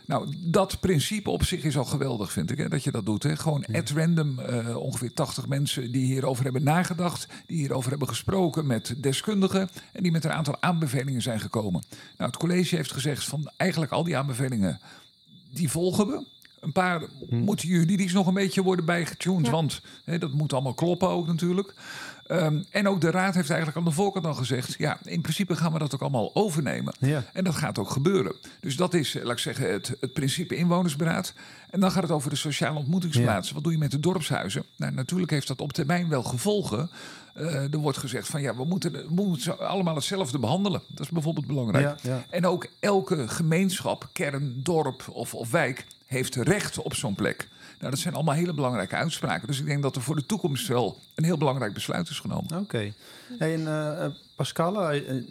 Nou, 0.06 0.35
dat 0.38 0.80
principe 0.80 1.30
op 1.30 1.45
zich 1.45 1.64
is 1.64 1.76
al 1.76 1.85
geweldig, 1.85 2.33
vind 2.33 2.50
ik, 2.50 2.59
hè, 2.59 2.68
dat 2.68 2.85
je 2.85 2.90
dat 2.90 3.06
doet. 3.06 3.23
Hè. 3.23 3.36
Gewoon 3.36 3.65
at 3.73 3.91
random, 3.91 4.41
ongeveer 4.75 5.12
80 5.12 5.49
mensen 5.49 5.93
die 5.93 6.04
hierover 6.04 6.45
hebben 6.45 6.62
nagedacht, 6.62 7.28
die 7.47 7.56
hierover 7.56 7.91
hebben 7.91 8.08
gesproken 8.08 8.67
met 8.67 8.95
deskundigen 8.97 9.69
en 9.93 10.02
die 10.02 10.12
met 10.12 10.25
een 10.25 10.32
aantal 10.32 10.56
aanbevelingen 10.60 11.23
zijn 11.23 11.41
gekomen. 11.41 11.82
Nou, 12.17 12.30
het 12.30 12.41
college 12.41 12.76
heeft 12.76 12.93
gezegd 12.93 13.25
van 13.25 13.50
eigenlijk 13.56 13.93
al 13.93 14.04
die 14.04 14.17
aanbevelingen, 14.17 14.80
die 15.52 15.71
volgen 15.71 16.06
we. 16.06 16.25
Een 16.66 16.72
paar 16.72 17.02
moeten 17.28 17.68
juridisch 17.68 18.12
nog 18.12 18.26
een 18.26 18.34
beetje 18.34 18.62
worden 18.62 18.84
bijgetuned, 18.84 19.44
Ja. 19.46 19.50
want 19.52 19.80
hè, 20.04 20.18
dat 20.18 20.32
moet 20.32 20.52
allemaal 20.52 20.74
kloppen 20.74 21.08
ook 21.08 21.26
natuurlijk. 21.26 21.74
Ehm, 22.26 22.62
en 22.70 22.88
ook 22.88 23.00
de 23.00 23.10
raad 23.10 23.34
heeft 23.34 23.48
eigenlijk 23.50 23.78
aan 23.78 23.84
de 23.84 23.90
voorkant 23.90 24.26
al 24.26 24.34
gezegd... 24.34 24.74
ja, 24.78 24.98
in 25.04 25.20
principe 25.20 25.56
gaan 25.56 25.72
we 25.72 25.78
dat 25.78 25.94
ook 25.94 26.00
allemaal 26.00 26.30
overnemen. 26.34 26.94
Ja. 26.98 27.24
En 27.32 27.44
dat 27.44 27.54
gaat 27.54 27.78
ook 27.78 27.90
gebeuren. 27.90 28.34
Dus 28.60 28.76
dat 28.76 28.94
is, 28.94 29.14
eh, 29.14 29.22
laat 29.24 29.32
ik 29.32 29.38
zeggen, 29.38 29.72
het, 29.72 29.96
het 30.00 30.12
principe 30.12 30.56
inwonersberaad. 30.56 31.34
En 31.70 31.80
dan 31.80 31.90
gaat 31.90 32.02
het 32.02 32.12
over 32.12 32.30
de 32.30 32.36
sociale 32.36 32.78
ontmoetingsplaatsen. 32.78 33.54
Wat 33.54 33.62
doe 33.64 33.72
je 33.72 33.78
met 33.78 33.90
de 33.90 34.00
dorpshuizen? 34.00 34.64
Nou, 34.76 34.92
natuurlijk 34.92 35.30
heeft 35.30 35.48
dat 35.48 35.60
op 35.60 35.72
termijn 35.72 36.08
wel 36.08 36.22
gevolgen. 36.22 36.90
Eh, 37.34 37.72
er 37.72 37.78
wordt 37.78 37.98
gezegd 37.98 38.28
van 38.28 38.40
ja, 38.42 38.56
we 38.56 38.64
moeten, 38.64 38.92
we 38.92 39.04
moeten 39.14 39.42
ze 39.42 39.54
allemaal 39.54 39.94
hetzelfde 39.94 40.38
behandelen. 40.38 40.82
Dat 40.88 41.06
is 41.06 41.12
bijvoorbeeld 41.12 41.46
belangrijk. 41.46 41.84
Ja, 41.84 42.10
ja. 42.10 42.24
En 42.30 42.46
ook 42.46 42.66
elke 42.80 43.28
gemeenschap, 43.28 44.08
kern, 44.12 44.60
dorp 44.62 45.04
of, 45.12 45.34
of 45.34 45.50
wijk 45.50 45.86
heeft 46.06 46.34
recht 46.34 46.78
op 46.78 46.95
zo'n 46.95 47.14
plek. 47.14 47.49
Nou, 47.78 47.90
dat 47.90 48.00
zijn 48.00 48.14
allemaal 48.14 48.34
hele 48.34 48.54
belangrijke 48.54 48.95
uitspraken. 48.95 49.47
Dus 49.47 49.60
ik 49.60 49.66
denk 49.66 49.82
dat 49.82 49.97
er 49.97 50.02
voor 50.02 50.16
de 50.16 50.26
toekomst 50.26 50.66
wel 50.66 50.99
een 51.14 51.25
heel 51.25 51.38
belangrijk 51.38 51.75
besluit 51.75 52.08
is 52.08 52.21
genomen. 52.21 52.58
Oké. 52.58 52.92
Hey, 53.38 53.54
en 53.54 53.66
eh, 53.66 54.04
eh, 54.04 54.12
Pascal, 54.36 54.90
eh, 54.90 55.25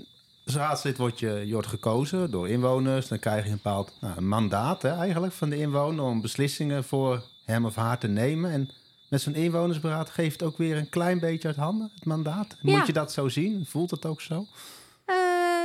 als 0.46 0.56
raadslid 0.56 0.98
word 0.98 1.20
je, 1.20 1.44
je 1.46 1.54
wordt 1.54 1.68
gekozen 1.68 2.32
door 2.32 2.50
inwoners. 2.50 3.08
Dan 3.08 3.20
krijg 3.20 3.44
je 3.44 3.50
een 3.50 3.56
bepaald 3.56 3.92
nou, 4.02 4.18
een 4.18 4.28
mandaat 4.28 4.82
hè, 4.82 4.90
eigenlijk 4.90 5.34
van 5.34 5.50
de 5.50 5.58
inwoner... 5.58 6.04
om 6.04 6.22
beslissingen 6.22 6.84
voor 6.84 7.24
hem 7.46 7.66
of 7.66 7.76
haar 7.76 7.98
te 7.98 8.08
nemen. 8.08 8.52
En 8.52 8.70
met 9.10 9.22
zo'n 9.22 9.36
inwonersberaad 9.36 10.10
geeft 10.10 10.40
het 10.40 10.50
ook 10.50 10.58
weer 10.58 10.78
een 10.78 10.90
klein 10.90 11.20
beetje 11.20 11.48
uit 11.48 11.58
handen, 11.58 11.92
het 11.96 12.06
mandaat. 12.06 12.58
Ja. 12.62 12.78
Moet 12.78 12.88
je 12.88 12.94
dat 12.94 13.12
zo 13.12 13.30
zien? 13.30 13.66
Voelt 13.66 13.92
het 13.92 14.06
ook 14.06 14.22
zo? 14.22 14.48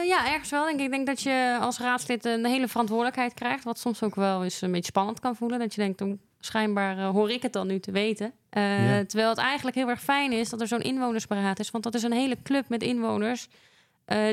Eh, 0.00 0.06
ja, 0.08 0.32
ergens 0.32 0.50
wel. 0.50 0.64
Denk 0.64 0.78
ik. 0.78 0.84
ik 0.84 0.90
denk 0.90 1.06
dat 1.06 1.22
je 1.22 1.58
als 1.60 1.78
raadslid 1.78 2.24
een 2.24 2.44
hele 2.46 2.68
verantwoordelijkheid 2.68 3.34
krijgt. 3.34 3.64
Wat 3.64 3.78
soms 3.78 4.02
ook 4.02 4.14
wel 4.14 4.44
eens 4.44 4.60
een 4.60 4.70
beetje 4.70 4.90
spannend 4.90 5.20
kan 5.20 5.36
voelen. 5.36 5.58
Dat 5.58 5.74
je 5.74 5.80
denkt, 5.80 6.00
"Oh, 6.00 6.18
schijnbaar 6.40 6.98
eh, 6.98 7.08
hoor 7.08 7.30
ik 7.30 7.42
het 7.42 7.52
dan 7.52 7.66
nu 7.66 7.80
te 7.80 7.90
weten. 7.90 8.32
Eh, 8.50 8.90
Ja. 8.98 9.04
Terwijl 9.04 9.28
het 9.28 9.38
eigenlijk 9.38 9.76
heel 9.76 9.88
erg 9.88 10.02
fijn 10.02 10.32
is 10.32 10.48
dat 10.48 10.60
er 10.60 10.66
zo'n 10.68 10.80
inwonersberaad 10.80 11.58
is. 11.58 11.70
Want 11.70 11.84
dat 11.84 11.94
is 11.94 12.02
een 12.02 12.12
hele 12.12 12.36
club 12.42 12.68
met 12.68 12.82
inwoners. 12.82 13.48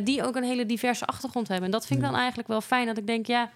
die 0.03 0.23
ook 0.23 0.35
een 0.35 0.43
hele 0.43 0.65
diverse 0.65 1.05
achtergrond 1.05 1.47
hebben. 1.47 1.65
En 1.65 1.71
dat 1.71 1.85
vind 1.85 1.99
ik 1.99 2.05
dan 2.05 2.15
eigenlijk 2.15 2.47
wel 2.47 2.61
fijn. 2.61 2.85
Dat 2.85 2.97
ik 2.97 3.07
denk, 3.07 3.25
ja, 3.25 3.49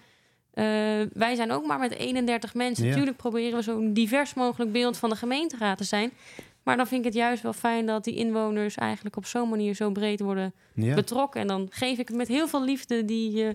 wij 1.12 1.34
zijn 1.34 1.52
ook 1.52 1.66
maar 1.66 1.78
met 1.78 1.94
31 1.94 2.54
mensen. 2.54 2.84
Ja. 2.84 2.90
Natuurlijk 2.90 3.16
proberen 3.16 3.56
we 3.56 3.62
zo'n 3.62 3.92
divers 3.92 4.34
mogelijk 4.34 4.72
beeld 4.72 4.96
van 4.96 5.10
de 5.10 5.16
gemeenteraad 5.16 5.78
te 5.78 5.84
zijn. 5.84 6.12
Maar 6.62 6.76
dan 6.76 6.86
vind 6.86 7.00
ik 7.00 7.06
het 7.06 7.14
juist 7.14 7.42
wel 7.42 7.52
fijn 7.52 7.86
dat 7.86 8.04
die 8.04 8.14
inwoners 8.14 8.74
eigenlijk 8.76 9.16
op 9.16 9.26
zo'n 9.26 9.48
manier 9.48 9.74
zo 9.74 9.90
breed 9.90 10.20
worden 10.20 10.52
Ja. 10.74 10.94
betrokken. 10.94 11.40
En 11.40 11.46
dan 11.46 11.66
geef 11.70 11.98
ik 11.98 12.12
met 12.12 12.28
heel 12.28 12.48
veel 12.48 12.64
liefde 12.64 13.04
die, 13.04 13.44
eh, 13.46 13.54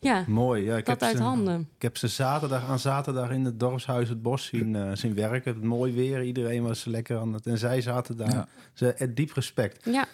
ja, 0.00 0.24
Mooi. 0.26 0.64
Ja, 0.64 0.76
ik 0.76 0.86
dat 0.86 1.00
heb 1.00 1.08
uit 1.08 1.16
ze, 1.16 1.22
handen. 1.22 1.68
Ik 1.76 1.82
heb 1.82 1.96
ze 1.96 2.08
zaterdag 2.08 2.68
aan 2.68 2.78
zaterdag 2.78 3.30
in 3.30 3.44
het 3.44 3.60
dorpshuis 3.60 4.08
Het 4.08 4.22
Bos 4.22 4.44
zien, 4.46 4.76
eh, 4.76 4.90
zien 4.94 5.14
werken. 5.14 5.54
Het 5.54 5.62
mooi 5.62 5.92
weer. 5.92 6.22
Iedereen 6.22 6.62
was 6.62 6.84
lekker 6.84 7.18
aan 7.18 7.32
het... 7.32 7.46
En 7.46 7.58
zij 7.58 7.80
zaten 7.80 8.16
daar. 8.16 8.32
Ja. 8.32 8.48
Ze, 8.72 8.92
eh, 8.92 9.08
diep 9.14 9.32
respect. 9.32 9.84
Ja, 9.84 10.06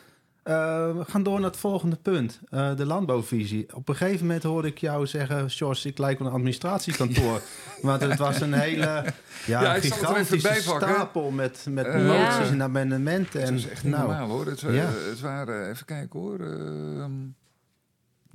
Eh, 0.44 0.96
we 0.96 1.04
gaan 1.09 1.22
door 1.22 1.40
naar 1.40 1.50
het 1.50 1.59
volgende 1.59 1.96
punt. 1.96 2.40
Eh, 2.50 2.76
de 2.76 2.87
landbouwvisie. 2.87 3.66
Op 3.74 3.88
een 3.88 3.96
gegeven 3.96 4.26
moment 4.26 4.42
hoorde 4.42 4.68
ik 4.68 4.78
jou 4.78 5.07
zeggen... 5.07 5.50
George, 5.50 5.88
ik 5.88 5.98
lijk 5.98 6.18
wel 6.18 6.28
een 6.28 6.35
administratiekantoor. 6.35 7.40
Want 7.83 8.00
het 8.00 8.18
was 8.18 8.40
een 8.40 8.52
hele 8.52 9.04
ja, 9.46 9.74
gigantische 9.74 10.61
stapel... 10.61 11.30
met, 11.30 11.66
met 11.68 11.87
Eh, 11.87 12.07
moties 12.07 12.50
en 12.50 12.62
amendementen. 12.62 13.40
Het 13.40 13.48
En, 13.48 13.54
is 13.54 13.68
echt 13.68 13.85
niet 13.85 13.92
nou, 13.92 14.09
normaal 14.09 14.28
hoor. 14.28 14.46
Het, 14.46 14.61
ja. 14.61 14.90
het 15.09 15.20
waren, 15.20 15.70
even 15.70 15.87
kijken 15.87 16.20
hoor. 16.20 16.40
ehm, 16.40 17.12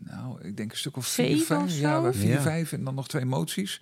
nou, 0.03 0.41
ik 0.47 0.57
denk 0.57 0.71
een 0.71 0.77
stuk 0.77 0.97
of 0.97 1.07
vier, 1.07 1.37
vijf. 1.37 1.79
Ja, 1.79 2.13
vier, 2.13 2.29
Ja. 2.29 2.41
vijf 2.41 2.71
en 2.71 2.83
dan 2.83 2.95
nog 2.95 3.07
twee 3.07 3.25
moties. 3.25 3.81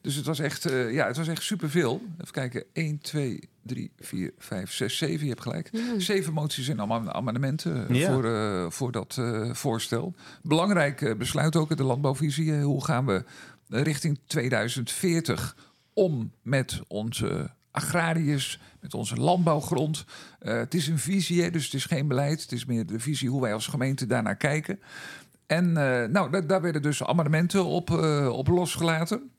Dus 0.00 0.14
het 0.14 0.26
was 0.26 0.38
echt, 0.38 0.64
eh, 0.66 0.92
ja, 0.92 1.06
het 1.06 1.16
was 1.16 1.28
echt 1.28 1.42
superveel. 1.42 2.02
Even 2.20 2.32
kijken, 2.32 2.64
1, 2.72 2.98
2, 3.00 3.48
3, 3.62 3.90
4, 3.98 4.32
5, 4.38 4.72
6, 4.72 4.96
7. 4.96 5.22
Je 5.22 5.28
hebt 5.30 5.42
gelijk. 5.42 5.68
Hmm. 5.72 6.00
Zeven 6.00 6.32
moties 6.32 6.68
en 6.68 6.78
allemaal 6.78 7.12
amendementen 7.12 7.88
eh, 7.88 7.96
Ja. 8.00 8.12
voor, 8.12 8.24
eh, 8.24 8.70
voor 8.70 8.92
dat 8.92 9.16
eh, 9.18 9.54
voorstel. 9.54 10.14
Belangrijk 10.42 11.02
eh, 11.02 11.14
besluit 11.16 11.56
ook, 11.56 11.76
de 11.76 11.82
landbouwvisie. 11.84 12.52
hoe 12.60 12.84
gaan 12.84 13.06
we 13.06 13.24
richting 13.68 14.18
2040 14.26 15.56
om 15.92 16.32
met 16.42 16.80
onze 16.88 17.50
agrariërs, 17.70 18.60
met 18.80 18.94
onze 18.94 19.16
landbouwgrond. 19.16 20.04
Eh, 20.38 20.54
het 20.56 20.74
is 20.74 20.86
een 20.88 20.98
visie, 20.98 21.42
hè, 21.42 21.50
dus 21.50 21.64
het 21.64 21.74
is 21.74 21.84
geen 21.84 22.08
beleid. 22.08 22.42
Het 22.42 22.52
is 22.52 22.64
meer 22.64 22.86
de 22.86 22.98
visie 23.00 23.28
hoe 23.30 23.40
wij 23.40 23.52
als 23.54 23.66
gemeente 23.66 24.06
daarnaar 24.06 24.36
kijken. 24.36 24.80
En 25.48 25.76
eh, 25.76 26.08
nou, 26.08 26.30
da- 26.30 26.40
daar 26.40 26.60
werden 26.60 26.82
dus 26.82 27.04
amendementen 27.04 27.64
op, 27.64 27.90
eh, 27.90 28.28
op 28.32 28.48
losgelaten. 28.48 29.30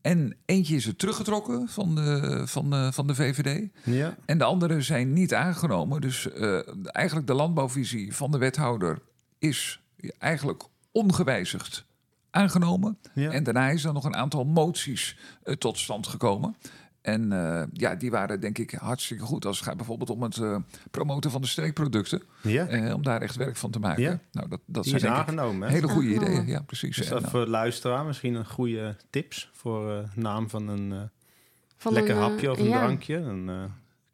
En 0.00 0.36
eentje 0.44 0.74
is 0.76 0.86
er 0.86 0.96
teruggetrokken 0.96 1.68
van 1.68 1.94
de, 1.94 2.42
van 2.46 2.70
de, 2.70 2.92
van 2.92 3.06
de 3.06 3.14
VVD. 3.14 3.68
Ja. 3.84 4.16
En 4.26 4.38
de 4.38 4.44
andere 4.44 4.80
zijn 4.80 5.12
niet 5.12 5.34
aangenomen. 5.34 6.00
Dus 6.00 6.30
eh, 6.32 6.58
eigenlijk 6.84 7.26
de 7.26 7.34
landbouwvisie 7.34 8.14
van 8.16 8.30
de 8.30 8.38
wethouder 8.38 8.98
is 9.38 9.80
eigenlijk 10.18 10.62
ongewijzigd 10.92 11.84
aangenomen. 12.30 12.98
Ja. 13.14 13.30
En 13.30 13.44
daarna 13.44 13.68
is 13.70 13.84
er 13.84 13.92
nog 13.92 14.04
een 14.04 14.16
aantal 14.16 14.44
moties 14.44 15.16
tot 15.58 15.78
stand 15.78 16.06
gekomen. 16.06 16.56
En 17.02 17.32
eh, 17.32 17.62
ja, 17.72 17.94
die 17.94 18.10
waren 18.10 18.40
denk 18.40 18.58
ik 18.58 18.70
hartstikke 18.70 19.24
goed 19.24 19.46
als 19.46 19.58
het 19.58 19.68
gaat 19.68 19.76
bijvoorbeeld 19.76 20.10
om 20.10 20.22
het 20.22 20.36
eh, 20.36 20.56
promoten 20.90 21.30
van 21.30 21.40
de 21.40 21.46
streekproducten. 21.46 22.22
ja. 22.42 22.66
eh, 22.66 22.94
om 22.94 23.02
daar 23.02 23.20
echt 23.20 23.36
werk 23.36 23.56
van 23.56 23.70
te 23.70 23.78
maken. 23.78 24.02
Ja. 24.02 24.18
Nou, 24.32 24.48
dat, 24.48 24.60
dat 24.66 24.84
Die 24.84 24.98
zijn 24.98 25.12
aangenomen. 25.12 25.68
hele 25.68 25.88
goede 25.88 26.14
ideeën. 26.14 26.46
Ja, 26.46 26.60
precies. 26.60 26.96
Dat 26.96 27.08
nou, 27.20 27.30
voor 27.30 27.46
luisteraar 27.46 28.04
misschien 28.04 28.34
een 28.34 28.46
goede 28.46 28.96
tips 29.10 29.50
voor 29.52 29.92
eh, 29.92 30.08
naam 30.14 30.50
van 30.50 30.68
een 30.68 30.92
eh, 30.92 31.02
Van 31.76 31.92
lekker 31.92 32.16
een, 32.16 32.22
hapje 32.22 32.50
of 32.50 32.58
een 32.58 32.64
ja. 32.64 32.78
drankje? 32.78 33.16
Eh, 33.16 33.64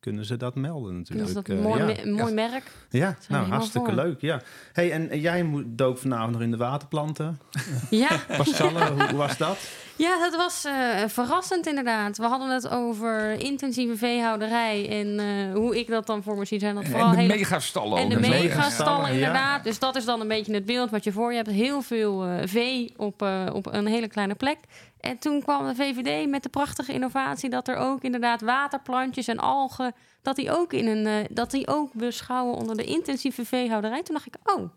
kunnen 0.08 0.24
ze 0.26 0.36
dat 0.36 0.54
melden 0.54 0.96
natuurlijk. 0.96 1.26
Dus 1.26 1.34
dat 1.34 1.48
Eh, 1.48 1.56
een 1.56 1.62
mooi, 1.62 1.78
ja. 1.80 1.86
me- 1.86 2.02
een 2.02 2.12
mooi 2.12 2.32
merk. 2.34 2.62
Ja, 2.90 3.16
nou 3.28 3.46
hartstikke 3.48 3.86
voor. 3.92 3.96
leuk. 4.04 4.20
Ja. 4.20 4.40
Hey, 4.72 4.92
en, 4.92 5.10
en 5.10 5.20
jij 5.20 5.42
moet- 5.42 5.64
dook 5.66 5.98
vanavond 5.98 6.32
nog 6.32 6.40
in 6.42 6.50
de 6.50 6.56
waterplanten. 6.56 7.38
Ja, 7.90 8.08
Pascal, 8.36 8.68
hoe, 8.70 9.02
hoe 9.08 9.16
was 9.16 9.36
dat? 9.36 9.58
ja, 9.96 10.18
dat 10.18 10.36
was 10.36 10.64
eh, 10.64 10.72
verrassend 11.06 11.66
inderdaad. 11.66 12.16
We 12.18 12.24
hadden 12.26 12.48
het 12.50 12.68
over 12.68 13.30
intensieve 13.40 13.96
veehouderij 13.96 14.88
en 14.88 15.18
eh, 15.18 15.54
hoe 15.54 15.78
ik 15.78 15.88
dat 15.88 16.06
dan 16.06 16.22
voor 16.22 16.36
me 16.38 16.44
zie. 16.44 16.58
Zijn 16.60 16.74
dat 16.74 16.84
vooral 16.84 17.06
en 17.08 17.14
de 17.14 17.20
hele 17.20 17.34
megastallen 17.34 17.98
En 17.98 18.08
de 18.08 18.18
megastallen, 18.18 19.06
ja. 19.08 19.12
inderdaad. 19.14 19.64
Dus 19.64 19.78
dat 19.78 19.96
is 19.96 20.04
dan 20.04 20.20
een 20.20 20.28
beetje 20.28 20.54
het 20.54 20.64
beeld 20.66 20.90
wat 20.90 21.04
je 21.04 21.12
voor 21.12 21.30
je 21.30 21.36
hebt. 21.36 21.50
Heel 21.50 21.82
veel 21.82 22.24
eh, 22.24 22.30
vee 22.44 22.92
op, 22.96 23.22
eh, 23.22 23.44
op 23.52 23.66
een 23.72 23.86
hele 23.86 24.08
kleine 24.08 24.34
plek. 24.34 24.58
En 25.00 25.18
toen 25.18 25.42
kwam 25.42 25.66
de 25.66 25.74
VVD 25.74 26.28
met 26.28 26.42
de 26.42 26.48
prachtige 26.48 26.92
innovatie... 26.92 27.50
dat 27.50 27.68
er 27.68 27.76
ook 27.76 28.02
inderdaad 28.02 28.40
waterplantjes 28.40 29.28
en 29.28 29.38
algen... 29.38 29.94
dat 30.22 30.37
die 30.37 30.50
ook, 30.50 30.72
in 30.72 30.87
een, 30.87 31.06
eh, 31.06 31.24
dat 31.30 31.50
die 31.50 31.68
ook 31.68 31.92
beschouwen 31.92 32.54
onder 32.54 32.76
de 32.76 32.84
intensieve 32.84 33.44
veehouderij. 33.44 34.02
Toen 34.02 34.14
dacht 34.14 34.26
ik, 34.26 34.34
oh, 34.44 34.70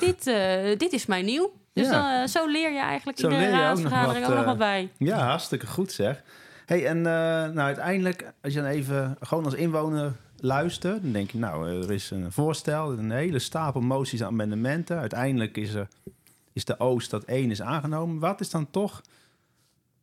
dit, 0.00 0.26
eh, 0.26 0.78
dit 0.78 0.92
is 0.92 1.06
mij 1.06 1.22
nieuw. 1.22 1.52
Dus 1.72 1.86
Ja. 1.86 1.92
dan, 1.92 2.22
eh, 2.22 2.28
zo 2.28 2.46
leer 2.46 2.72
je 2.72 2.78
eigenlijk 2.78 3.18
Zo 3.18 3.28
iedere 3.30 3.48
ook 3.48 3.54
raadsvergadering 3.54 4.24
ook 4.24 4.28
wat, 4.28 4.36
nog 4.36 4.46
wat 4.46 4.58
bij. 4.58 4.90
Ja, 4.96 5.18
hartstikke 5.18 5.66
goed 5.66 5.92
zeg. 5.92 6.22
Hey, 6.66 6.86
en 6.86 7.00
nou, 7.02 7.58
uiteindelijk, 7.58 8.32
als 8.42 8.52
je 8.52 8.60
dan 8.60 8.70
even 8.70 9.16
gewoon 9.20 9.44
als 9.44 9.54
inwoner 9.54 10.12
luistert... 10.36 11.02
dan 11.02 11.12
denk 11.12 11.30
je, 11.30 11.38
nou, 11.38 11.82
er 11.82 11.92
is 11.92 12.10
een 12.10 12.32
voorstel, 12.32 12.92
een 12.92 13.10
hele 13.10 13.38
stapel 13.38 13.80
moties 13.80 14.20
en 14.20 14.26
amendementen. 14.26 14.98
Uiteindelijk 14.98 15.56
is, 15.56 15.74
er, 15.74 15.88
is 16.52 16.64
de 16.64 16.80
oost 16.80 17.10
dat 17.10 17.24
één 17.24 17.50
is 17.50 17.62
aangenomen. 17.62 18.18
Wat 18.18 18.40
is 18.40 18.50
dan 18.50 18.70
toch 18.70 19.02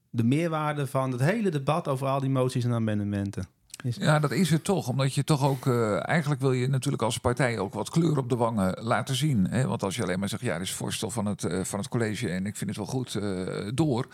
de 0.10 0.24
meerwaarde 0.24 0.88
van 0.88 1.12
het 1.12 1.22
hele 1.22 1.50
debat 1.50 1.88
over 1.88 2.08
al 2.08 2.20
die 2.20 2.30
moties 2.30 2.64
en 2.64 2.74
amendementen? 2.74 3.48
Ja, 3.84 4.20
dat 4.20 4.32
is 4.32 4.50
het 4.50 4.64
toch. 4.64 4.88
Omdat 4.88 5.14
je 5.14 5.24
toch 5.24 5.44
ook... 5.44 5.68
eh, 5.68 6.08
eigenlijk 6.08 6.42
wil 6.42 6.52
je 6.52 6.68
natuurlijk 6.68 7.04
als 7.04 7.18
partij 7.18 7.60
ook 7.60 7.74
wat 7.74 7.90
kleur 7.90 8.18
op 8.18 8.30
de 8.30 8.36
wangen 8.36 8.84
laten 8.84 9.16
zien. 9.16 9.48
Hè? 9.50 9.68
Want 9.68 9.84
als 9.84 9.96
je 9.96 10.04
alleen 10.04 10.20
maar 10.20 10.30
zegt... 10.30 10.42
ja, 10.42 10.58
dit 10.58 10.68
is 10.68 10.74
voorstel 10.74 11.10
van 11.10 11.26
het, 11.26 11.44
eh, 11.44 11.64
van 11.64 11.80
het 11.80 11.88
college... 11.88 12.30
en 12.30 12.46
ik 12.46 12.56
vind 12.56 12.70
het 12.70 12.80
wel 12.80 12.88
goed 12.88 13.16
eh, 13.16 13.68
door... 13.74 14.08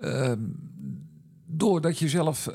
Ehm, 0.00 0.40
doordat 1.50 1.98
je 1.98 2.08
zelf 2.08 2.48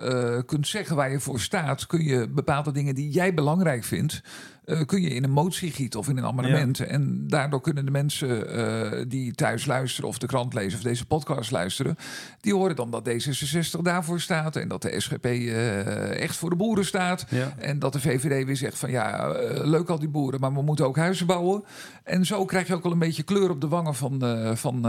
kunt 0.46 0.68
zeggen 0.68 0.96
waar 0.96 1.12
je 1.12 1.20
voor 1.20 1.40
staat... 1.40 1.86
kun 1.86 2.04
je 2.04 2.30
bepaalde 2.30 2.72
dingen 2.72 2.96
die 2.96 3.10
jij 3.10 3.34
belangrijk 3.34 3.84
vindt... 3.84 4.22
eh, 4.66 4.86
kun 4.86 5.02
je 5.02 5.10
in 5.10 5.24
een 5.24 5.32
motie 5.32 5.72
gieten 5.72 6.00
of 6.00 6.10
in 6.10 6.18
een 6.18 6.26
amendement. 6.26 6.80
En 6.80 7.28
daardoor 7.28 7.62
kunnen 7.62 7.86
de 7.86 7.92
mensen 7.92 8.50
eh, 8.50 9.06
die 9.08 9.34
thuis 9.34 9.66
luisteren... 9.66 10.10
of 10.10 10.18
de 10.18 10.28
krant 10.28 10.54
lezen 10.54 10.78
of 10.78 10.84
deze 10.84 11.06
podcast 11.06 11.52
luisteren... 11.52 11.96
die 12.42 12.54
horen 12.54 12.76
dan 12.76 12.92
dat 12.92 13.10
D66 13.10 13.82
daarvoor 13.82 14.20
staat... 14.20 14.56
en 14.56 14.68
dat 14.68 14.82
de 14.82 15.00
SGP 15.00 15.26
eh, 15.26 16.22
echt 16.22 16.36
voor 16.36 16.50
de 16.50 16.56
boeren 16.56 16.86
staat... 16.86 17.26
Ja. 17.30 17.54
En 17.58 17.80
dat 17.80 17.94
de 17.94 18.00
VVD 18.00 18.46
weer 18.46 18.58
zegt 18.58 18.78
van 18.80 18.92
ja, 18.92 19.28
leuk 19.64 19.90
al 19.90 20.00
die 20.00 20.10
boeren, 20.10 20.40
maar 20.40 20.54
we 20.54 20.62
moeten 20.62 20.86
ook 20.86 20.98
huizen 20.98 21.26
bouwen. 21.26 21.64
En 22.04 22.26
zo 22.26 22.46
krijg 22.46 22.68
je 22.68 22.74
ook 22.74 22.86
al 22.86 22.92
een 22.92 23.00
beetje 23.00 23.24
kleur 23.24 23.50
op 23.50 23.62
de 23.62 23.68
wangen 23.68 23.96
van, 23.96 24.20
de, 24.20 24.52
van, 24.56 24.82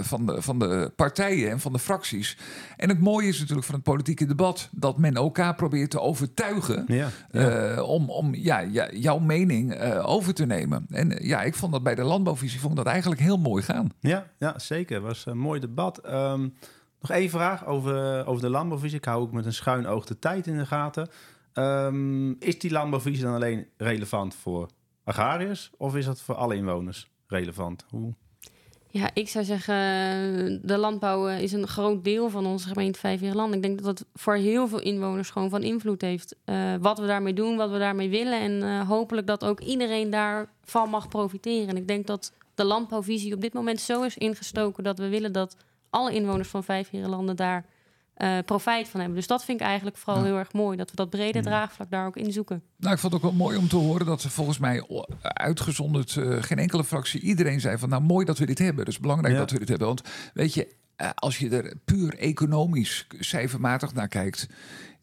van, 0.00 0.26
de, 0.26 0.42
van 0.42 0.58
de 0.58 0.92
partijen 0.96 1.50
en 1.50 1.60
van 1.60 1.72
de 1.72 1.78
fracties. 1.78 2.36
En 2.76 2.88
het 2.88 3.00
mooie 3.00 3.28
is 3.28 3.38
natuurlijk 3.38 3.66
van 3.66 3.74
het 3.74 3.84
politieke 3.84 4.26
debat 4.26 4.68
dat 4.72 4.98
men 4.98 5.14
elkaar 5.14 5.54
probeert 5.54 5.90
te 5.90 6.00
overtuigen. 6.00 6.84
Ja, 6.86 7.82
om 7.82 8.10
om 8.10 8.34
ja, 8.48 8.58
ja, 8.58 8.88
jouw 8.92 9.18
mening 9.18 9.74
eh, 9.74 10.08
over 10.08 10.34
te 10.34 10.46
nemen. 10.46 10.86
En 10.90 11.18
eh, 11.18 11.28
ja, 11.28 11.42
ik 11.42 11.54
vond 11.54 11.72
dat 11.72 11.82
bij 11.82 11.94
de 11.94 12.02
landbouwvisie 12.02 12.60
vond 12.60 12.76
dat 12.76 12.86
eigenlijk 12.86 13.20
heel 13.20 13.38
mooi 13.38 13.62
gaan. 13.62 13.88
Ja, 14.00 14.30
ja 14.38 14.58
zeker. 14.58 15.00
Was 15.00 15.26
een 15.26 15.38
mooi 15.38 15.60
debat. 15.60 15.98
Ehm, 15.98 16.48
nog 17.00 17.10
één 17.10 17.30
vraag 17.30 17.66
over, 17.66 18.26
over 18.26 18.42
de 18.42 18.50
landbouwvisie. 18.50 18.98
Ik 18.98 19.04
hou 19.04 19.22
ook 19.22 19.32
met 19.32 19.46
een 19.46 19.52
schuin 19.52 19.86
oog 19.86 20.04
de 20.04 20.18
tijd 20.18 20.46
in 20.46 20.58
de 20.58 20.66
gaten. 20.66 21.08
Ehm, 21.52 22.30
is 22.30 22.58
die 22.58 22.70
landbouwvisie 22.70 23.24
dan 23.24 23.34
alleen 23.34 23.66
relevant 23.76 24.34
voor 24.34 24.68
agrariërs 25.04 25.70
of 25.76 25.96
is 25.96 26.04
dat 26.04 26.20
voor 26.20 26.34
alle 26.34 26.54
inwoners 26.54 27.10
relevant? 27.26 27.84
Hoe? 27.88 28.14
Ja, 28.90 29.10
ik 29.14 29.28
zou 29.28 29.44
zeggen, 29.44 29.74
de 30.66 30.76
landbouw 30.76 31.28
eh, 31.28 31.40
is 31.42 31.52
een 31.52 31.66
groot 31.66 32.04
deel 32.04 32.30
van 32.30 32.46
onze 32.46 32.68
gemeente 32.68 32.98
Vijfheerland. 32.98 33.54
Ik 33.54 33.62
denk 33.62 33.82
dat 33.82 33.98
het 33.98 34.08
voor 34.14 34.34
heel 34.34 34.68
veel 34.68 34.80
inwoners 34.80 35.30
gewoon 35.30 35.50
van 35.50 35.62
invloed 35.62 36.00
heeft. 36.00 36.36
eh, 36.44 36.74
wat 36.80 36.98
we 36.98 37.06
daarmee 37.06 37.32
doen, 37.32 37.56
wat 37.56 37.70
we 37.70 37.78
daarmee 37.78 38.08
willen. 38.08 38.40
En 38.40 38.62
eh, 38.62 38.88
hopelijk 38.88 39.26
dat 39.26 39.44
ook 39.44 39.60
iedereen 39.60 40.10
daarvan 40.10 40.90
mag 40.90 41.08
profiteren. 41.08 41.68
En 41.68 41.76
ik 41.76 41.88
denk 41.88 42.06
dat 42.06 42.32
de 42.54 42.64
landbouwvisie 42.64 43.34
op 43.34 43.40
dit 43.40 43.52
moment 43.52 43.80
zo 43.80 44.02
is 44.02 44.16
ingestoken... 44.16 44.84
dat 44.84 44.98
we 44.98 45.08
willen 45.08 45.32
dat 45.32 45.56
alle 45.90 46.12
inwoners 46.12 46.48
van 46.48 46.64
Vijfheerlanden 46.64 47.36
daar 47.36 47.64
eh, 48.18 48.38
profijt 48.44 48.88
van 48.88 49.00
hebben. 49.00 49.18
Dus 49.18 49.26
dat 49.26 49.44
vind 49.44 49.60
ik 49.60 49.66
eigenlijk 49.66 49.96
vooral 49.96 50.22
Ja. 50.22 50.28
heel 50.28 50.38
erg 50.38 50.52
mooi. 50.52 50.76
Dat 50.76 50.90
we 50.90 50.96
dat 50.96 51.10
brede 51.10 51.40
draagvlak 51.40 51.90
daar 51.90 52.06
ook 52.06 52.16
in 52.16 52.32
zoeken. 52.32 52.62
Nou, 52.76 52.94
ik 52.94 53.00
vond 53.00 53.12
het 53.12 53.22
ook 53.22 53.28
wel 53.30 53.38
mooi 53.46 53.56
om 53.56 53.68
te 53.68 53.76
horen 53.76 54.06
dat 54.06 54.20
ze 54.20 54.30
volgens 54.30 54.58
mij 54.58 54.84
uitgezonderd 55.22 56.16
eh, 56.16 56.42
geen 56.42 56.58
enkele 56.58 56.84
fractie, 56.84 57.20
iedereen 57.20 57.60
zei 57.60 57.78
van 57.78 57.88
nou 57.88 58.02
mooi 58.02 58.24
dat 58.24 58.38
we 58.38 58.46
dit 58.46 58.58
hebben. 58.58 58.84
Dus 58.84 58.98
belangrijk 59.00 59.32
Ja. 59.34 59.38
dat 59.40 59.50
we 59.50 59.58
dit 59.58 59.68
hebben. 59.68 59.86
Want 59.86 60.02
weet 60.34 60.54
je, 60.54 60.74
eh, 60.96 61.10
als 61.14 61.38
je 61.38 61.48
er 61.50 61.74
puur 61.84 62.14
economisch, 62.18 63.06
cijfermatig 63.18 63.94
naar 63.94 64.08
kijkt, 64.08 64.46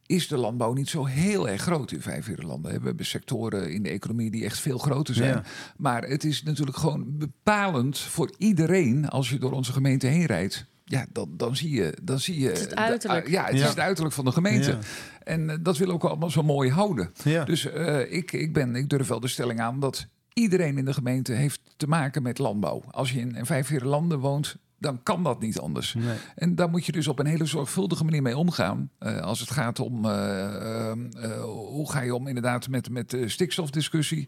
is 0.06 0.28
de 0.28 0.38
landbouw 0.38 0.73
niet 0.73 0.89
zo 0.89 1.06
heel 1.06 1.49
erg 1.49 1.62
groot 1.62 1.91
in 1.91 2.01
vijf 2.01 2.30
landen. 2.43 2.80
We 2.80 2.86
hebben 2.88 3.06
sectoren 3.06 3.73
in 3.73 3.84
de 3.84 3.89
economie 3.89 4.32
die 4.32 4.45
echt 4.45 4.60
veel 4.60 4.78
groter 4.78 5.13
zijn. 5.15 5.30
Ja. 5.30 5.43
Maar 5.78 6.04
het 6.04 6.23
is 6.23 6.43
natuurlijk 6.43 6.78
gewoon 6.78 7.17
bepalend 7.17 7.99
voor 7.99 8.34
iedereen 8.38 9.10
als 9.10 9.30
je 9.30 9.38
door 9.39 9.51
onze 9.51 9.71
gemeente 9.71 10.08
heen 10.08 10.25
rijdt. 10.25 10.65
Ja, 10.87 11.05
dan, 11.11 11.29
dan 11.37 11.55
zie 11.55 11.69
je. 11.71 11.97
Dan 12.03 12.19
zie 12.19 12.39
je 12.39 12.45
Het 12.47 12.55
is 12.55 12.61
het 12.61 12.69
de- 12.69 12.75
uiterlijk. 12.75 13.27
ja, 13.27 13.45
het 13.45 13.57
Ja. 13.57 13.63
is 13.63 13.69
het 13.69 13.79
uiterlijk 13.79 14.15
van 14.15 14.25
de 14.25 14.31
gemeente. 14.31 14.69
Ja. 14.71 14.77
En 15.23 15.49
eh, 15.49 15.57
dat 15.61 15.77
willen 15.77 15.95
we 15.95 16.01
ook 16.03 16.09
allemaal 16.09 16.29
zo 16.29 16.43
mooi 16.43 16.69
houden. 16.71 17.11
Ja. 17.23 17.43
Dus 17.45 17.65
eh, 17.71 18.11
ik, 18.13 18.31
ik, 18.31 18.53
ben, 18.53 18.75
ik 18.75 18.89
durf 18.89 19.07
wel 19.07 19.19
de 19.19 19.27
stelling 19.27 19.59
aan 19.61 19.79
dat 19.79 20.07
iedereen 20.33 20.77
in 20.77 20.85
de 20.85 20.93
gemeente 20.93 21.31
heeft 21.33 21.61
te 21.77 21.87
maken 21.87 22.21
met 22.23 22.37
landbouw. 22.37 22.83
Als 22.91 23.11
je 23.11 23.19
in, 23.19 23.35
in 23.35 23.45
vijf 23.45 23.81
landen 23.81 24.19
woont, 24.19 24.55
dan 24.79 25.03
kan 25.03 25.23
dat 25.23 25.39
niet 25.39 25.59
anders. 25.59 25.93
Nee. 25.93 26.17
En 26.35 26.55
daar 26.55 26.69
moet 26.69 26.85
je 26.85 26.91
dus 26.91 27.07
op 27.07 27.19
een 27.19 27.25
hele 27.25 27.45
zorgvuldige 27.45 28.03
manier 28.03 28.21
mee 28.21 28.38
omgaan. 28.38 28.89
Eh, 28.99 29.19
als 29.19 29.39
het 29.39 29.51
gaat 29.51 29.79
om 29.79 30.05
eh, 30.05 30.91
eh, 30.91 31.43
hoe 31.43 31.91
ga 31.91 32.01
je 32.01 32.15
om 32.15 32.27
inderdaad 32.27 32.67
met, 32.67 32.89
met 32.89 33.09
de 33.09 33.29
stikstofdiscussie. 33.29 34.27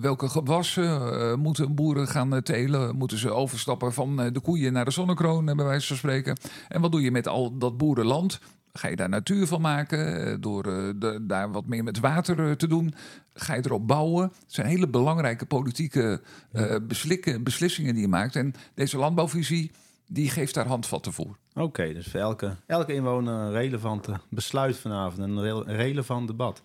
Welke 0.00 0.28
gewassen 0.28 1.40
moeten 1.40 1.74
boeren 1.74 2.08
gaan 2.08 2.42
telen? 2.42 2.96
Moeten 2.96 3.18
ze 3.18 3.30
overstappen 3.30 3.92
van 3.92 4.16
de 4.16 4.40
koeien 4.40 4.72
naar 4.72 4.84
de 4.84 4.90
zonnekroon, 4.90 5.44
bij 5.44 5.54
wijze 5.54 5.86
van 5.86 5.96
spreken? 5.96 6.36
En 6.68 6.80
wat 6.80 6.92
doe 6.92 7.02
je 7.02 7.10
met 7.10 7.28
al 7.28 7.58
dat 7.58 7.76
boerenland? 7.76 8.40
Ga 8.72 8.88
je 8.88 8.96
daar 8.96 9.08
natuur 9.08 9.46
van 9.46 9.60
maken 9.60 10.40
door 10.40 10.64
eh, 10.66 10.88
de, 10.96 11.18
daar 11.26 11.52
wat 11.52 11.66
meer 11.66 11.84
met 11.84 11.98
water 11.98 12.48
eh, 12.48 12.52
te 12.52 12.66
doen? 12.66 12.94
Ga 13.34 13.54
je 13.54 13.62
erop 13.64 13.86
bouwen? 13.86 14.22
Het 14.22 14.32
zijn 14.46 14.66
hele 14.66 14.88
belangrijke 14.88 15.46
politieke 15.46 16.20
eh, 16.52 16.76
beslikken, 16.82 17.42
beslissingen 17.42 17.92
die 17.92 18.02
je 18.02 18.08
maakt. 18.08 18.36
En 18.36 18.54
deze 18.74 18.96
landbouwvisie 18.98 19.70
die 20.06 20.30
geeft 20.30 20.54
daar 20.54 20.66
handvatten 20.66 21.12
voor. 21.12 21.36
Oké, 21.54 21.92
dus 21.92 22.06
voor 22.06 22.20
elke, 22.20 22.56
elke 22.66 22.94
inwoner 22.94 23.34
een 23.34 23.52
relevante 23.52 24.20
besluit 24.30 24.76
vanavond. 24.76 25.18
Een 25.18 25.40
rel- 25.42 25.66
relevant 25.66 26.26
debat. 26.26 26.62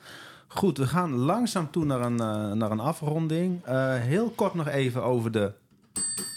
Goed, 0.47 0.77
we 0.77 0.87
gaan 0.87 1.11
langzaam 1.11 1.71
toe 1.71 1.85
naar 1.85 2.01
een, 2.01 2.15
naar 2.57 2.71
een 2.71 2.79
afronding. 2.79 3.63
Eh, 3.65 3.95
heel 3.95 4.29
kort 4.29 4.53
nog 4.53 4.67
even 4.67 5.03
over 5.03 5.31
de 5.31 5.53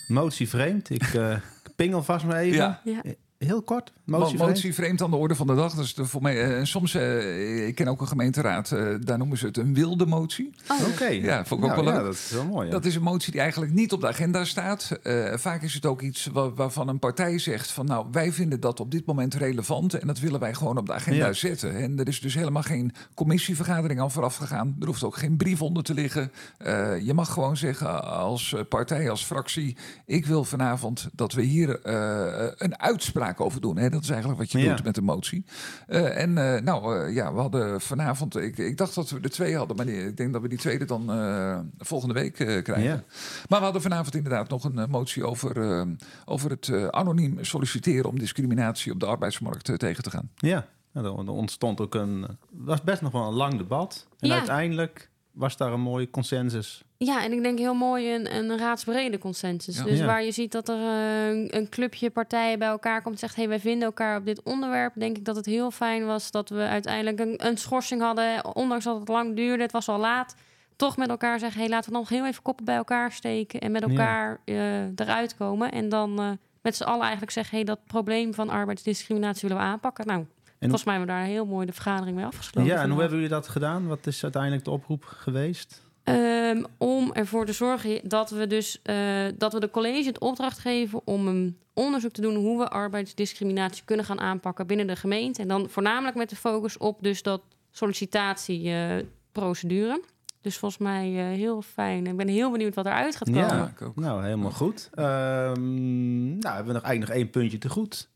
Motie 0.08 0.48
vreemd. 0.48 0.90
Ik 0.90 1.18
pingel 1.76 2.02
vast 2.02 2.24
maar 2.24 2.36
even. 2.36 2.58
Ja. 2.58 2.80
Ja. 2.84 3.02
Heel 3.46 3.62
kort. 3.62 3.92
Mo- 4.04 4.18
Motie 4.18 4.36
vreemd. 4.36 4.50
Motie 4.54 4.74
vreemd 4.74 5.02
aan 5.02 5.10
de 5.10 5.16
orde 5.16 5.34
van 5.34 5.46
de 5.46 5.54
dag. 5.54 5.74
Dat 5.74 5.84
is 5.84 5.94
de, 5.94 6.04
voor 6.04 6.22
mij, 6.22 6.56
eh, 6.58 6.64
soms, 6.64 6.94
eh, 6.94 7.66
ik 7.66 7.74
ken 7.74 7.88
ook 7.88 8.00
een 8.00 8.06
gemeenteraad, 8.08 8.72
eh, 8.72 8.86
daar 9.00 9.18
noemen 9.18 9.38
ze 9.38 9.46
het 9.46 9.56
een 9.56 9.74
wilde 9.74 10.06
motie. 10.06 10.50
Oh, 10.68 10.88
Oké. 10.92 11.06
Ja, 11.06 11.44
vond 11.44 11.64
ik 11.64 11.70
ook 11.70 11.74
Nou, 11.74 11.84
wel 11.84 11.92
ja, 11.94 11.98
leuk. 11.98 12.06
dat 12.10 12.14
is 12.14 12.30
wel 12.30 12.44
mooi. 12.44 12.66
ja. 12.66 12.72
Dat 12.72 12.84
is 12.84 12.94
een 12.94 13.02
motie 13.02 13.32
die 13.32 13.40
eigenlijk 13.40 13.72
niet 13.72 13.92
op 13.92 14.00
de 14.00 14.06
agenda 14.08 14.44
staat. 14.44 14.98
Eh, 15.02 15.32
vaak 15.36 15.62
is 15.62 15.74
het 15.74 15.86
ook 15.86 16.00
iets 16.02 16.26
wa- 16.32 16.52
waarvan 16.52 16.88
een 16.88 16.98
partij 16.98 17.38
zegt 17.38 17.70
van 17.70 17.86
nou, 17.86 18.06
wij 18.12 18.32
vinden 18.32 18.60
dat 18.60 18.80
op 18.80 18.90
dit 18.90 19.06
moment 19.06 19.34
relevant 19.34 19.94
en 19.94 20.06
dat 20.06 20.18
willen 20.18 20.40
wij 20.40 20.54
gewoon 20.54 20.78
op 20.78 20.86
de 20.86 20.92
agenda 20.92 21.26
Ja. 21.26 21.32
zetten. 21.32 21.74
En 21.76 21.98
er 21.98 22.08
is 22.08 22.20
dus 22.20 22.34
helemaal 22.34 22.62
geen 22.62 22.92
commissievergadering 23.14 24.00
aan 24.00 24.10
vooraf 24.10 24.36
gegaan. 24.36 24.76
Er 24.80 24.86
hoeft 24.86 25.04
ook 25.04 25.16
geen 25.16 25.36
brief 25.36 25.62
onder 25.62 25.82
te 25.82 25.94
liggen. 25.94 26.32
Eh, 26.58 27.00
je 27.00 27.14
mag 27.14 27.32
gewoon 27.32 27.56
zeggen 27.56 28.04
als 28.10 28.54
partij, 28.68 29.10
als 29.10 29.24
fractie, 29.24 29.76
ik 30.06 30.26
wil 30.26 30.44
vanavond 30.44 31.08
dat 31.12 31.32
we 31.32 31.42
hier 31.42 31.80
eh, 31.82 32.52
een 32.56 32.78
uitspraak 32.80 33.28
over 33.38 33.60
doen. 33.60 33.76
Hè? 33.76 33.90
Dat 33.90 34.02
is 34.02 34.08
eigenlijk 34.10 34.40
wat 34.40 34.52
je 34.52 34.58
Ja. 34.58 34.74
doet 34.74 34.84
met 34.84 34.96
een 34.96 35.04
motie. 35.04 35.44
Eh, 35.86 36.22
en 36.22 36.38
eh, 36.54 36.60
nou 36.62 36.96
eh, 37.06 37.14
ja, 37.14 37.32
we 37.34 37.40
hadden 37.40 37.80
vanavond, 37.80 38.36
ik, 38.36 38.58
ik 38.58 38.76
dacht 38.76 38.94
dat 38.94 39.10
we 39.10 39.20
er 39.22 39.30
twee 39.30 39.56
hadden, 39.56 39.76
maar 39.76 39.86
die- 39.86 40.06
ik 40.06 40.16
denk 40.16 40.32
dat 40.32 40.42
we 40.42 40.48
die 40.48 40.58
tweede 40.58 40.84
dan 40.84 41.10
eh, 41.12 41.58
volgende 41.78 42.14
week 42.14 42.38
eh, 42.40 42.62
krijgen. 42.62 42.82
Ja. 42.90 43.02
Maar 43.48 43.58
we 43.58 43.64
hadden 43.64 43.82
vanavond 43.82 44.14
inderdaad 44.14 44.48
nog 44.48 44.64
een 44.64 44.90
motie 44.90 45.26
over, 45.26 45.86
over 46.24 46.50
het 46.50 46.92
anoniem 46.92 47.44
solliciteren 47.44 48.10
om 48.10 48.18
discriminatie 48.18 48.92
op 48.92 49.00
de 49.00 49.06
arbeidsmarkt 49.06 49.78
tegen 49.78 50.02
te 50.02 50.10
gaan. 50.10 50.30
Ja, 50.36 50.66
er 50.92 51.12
ontstond 51.28 51.80
ook 51.80 51.94
een... 51.94 52.22
Het 52.22 52.38
was 52.50 52.82
best 52.82 53.02
nog 53.02 53.12
wel 53.12 53.26
een 53.26 53.34
lang 53.34 53.56
debat. 53.58 54.06
En 54.18 54.28
Ja. 54.28 54.34
uiteindelijk 54.34 55.10
was 55.32 55.56
daar 55.56 55.72
een 55.72 55.80
mooie 55.80 56.10
consensus. 56.10 56.84
Ja, 57.04 57.24
en 57.24 57.32
ik 57.32 57.42
denk 57.42 57.58
heel 57.58 57.74
mooi 57.74 58.14
een, 58.14 58.34
een 58.34 58.58
raadsbrede 58.58 59.18
consensus. 59.18 59.76
Ja. 59.76 59.84
Dus 59.84 59.98
Ja. 59.98 60.06
waar 60.06 60.24
je 60.24 60.32
ziet 60.32 60.52
dat 60.52 60.68
er 60.68 60.76
eh, 60.76 61.46
een 61.50 61.68
clubje 61.68 62.10
partijen 62.10 62.58
bij 62.58 62.68
elkaar 62.68 63.02
komt 63.02 63.14
en 63.14 63.20
zegt... 63.20 63.36
hey, 63.36 63.48
wij 63.48 63.60
vinden 63.60 63.82
elkaar 63.86 64.18
op 64.18 64.24
dit 64.24 64.42
onderwerp. 64.42 64.92
Denk 64.96 65.16
ik 65.16 65.24
dat 65.24 65.36
het 65.36 65.46
heel 65.46 65.70
fijn 65.70 66.06
was 66.06 66.30
dat 66.30 66.48
we 66.48 66.60
uiteindelijk 66.60 67.20
een, 67.20 67.46
een 67.46 67.56
schorsing 67.58 68.00
hadden. 68.02 68.54
Ondanks 68.54 68.84
dat 68.84 68.98
het 69.00 69.08
lang 69.08 69.36
duurde, 69.36 69.62
het 69.62 69.72
was 69.72 69.88
al 69.88 69.98
laat. 69.98 70.34
Toch 70.76 70.96
met 70.96 71.08
elkaar 71.08 71.38
zeggen, 71.38 71.60
hey, 71.60 71.68
laten 71.70 71.86
we 71.86 71.92
dan 71.92 72.00
nog 72.00 72.10
heel 72.10 72.26
even 72.26 72.42
koppen 72.42 72.64
bij 72.64 72.76
elkaar 72.76 73.12
steken... 73.12 73.60
en 73.60 73.70
met 73.72 73.82
Ja. 73.82 73.88
elkaar 73.88 74.40
eh, 74.44 74.84
eruit 74.84 75.36
komen. 75.36 75.72
En 75.72 75.88
dan 75.88 76.20
eh, 76.20 76.30
met 76.62 76.76
z'n 76.76 76.82
allen 76.84 77.02
eigenlijk 77.02 77.32
zeggen... 77.32 77.56
hey, 77.56 77.64
dat 77.64 77.84
probleem 77.86 78.34
van 78.34 78.48
arbeidsdiscriminatie 78.48 79.48
willen 79.48 79.64
we 79.64 79.68
aanpakken. 79.68 80.06
Nou, 80.06 80.26
volgens 80.58 80.84
mij 80.84 80.94
hebben 80.96 81.14
we 81.14 81.20
daar 81.20 81.30
heel 81.30 81.46
mooi 81.46 81.66
de 81.66 81.72
vergadering 81.72 82.16
mee 82.16 82.24
afgesloten. 82.26 82.72
ja, 82.72 82.82
en 82.82 82.90
hoe 82.90 83.00
hebben 83.00 83.18
jullie 83.18 83.34
dat 83.34 83.48
gedaan? 83.48 83.86
Wat 83.86 84.06
is 84.06 84.22
uiteindelijk 84.22 84.64
de 84.64 84.70
oproep 84.70 85.04
geweest? 85.04 85.88
Ehm, 86.14 86.64
om 86.78 87.12
ervoor 87.12 87.46
te 87.46 87.52
zorgen 87.52 88.00
dat 88.08 88.30
we 88.30 88.46
dus 88.46 88.80
eh, 88.82 89.24
dat 89.38 89.52
we 89.52 89.60
de 89.60 89.70
college 89.70 90.08
het 90.08 90.18
opdracht 90.18 90.58
geven 90.58 91.00
om 91.04 91.26
een 91.26 91.58
onderzoek 91.74 92.12
te 92.12 92.20
doen 92.20 92.34
hoe 92.34 92.58
we 92.58 92.68
arbeidsdiscriminatie 92.68 93.84
kunnen 93.84 94.04
gaan 94.04 94.20
aanpakken 94.20 94.66
binnen 94.66 94.86
de 94.86 94.96
gemeente. 94.96 95.42
En 95.42 95.48
dan 95.48 95.68
voornamelijk 95.68 96.16
met 96.16 96.30
de 96.30 96.36
focus 96.36 96.78
op 96.78 97.02
dus 97.02 97.22
dat 97.22 97.42
sollicitatieprocedure. 97.70 100.02
dus 100.40 100.58
volgens 100.58 100.82
mij 100.82 101.06
eh, 101.06 101.36
heel 101.36 101.62
fijn. 101.62 102.06
Ik 102.06 102.16
ben 102.16 102.28
heel 102.28 102.50
benieuwd 102.50 102.74
wat 102.74 102.86
eruit 102.86 103.16
gaat 103.16 103.30
komen. 103.30 103.56
Ja, 103.56 103.68
ik 103.68 103.82
ook. 103.82 103.96
nou 103.96 104.22
helemaal 104.22 104.50
goed. 104.50 104.90
Ehm, 104.94 106.38
nou, 106.38 106.54
hebben 106.54 106.66
we 106.66 106.72
nog 106.72 106.82
eigenlijk 106.82 107.00
nog 107.00 107.10
één 107.10 107.30
puntje 107.30 107.58
te 107.58 107.68
goed. 107.68 108.08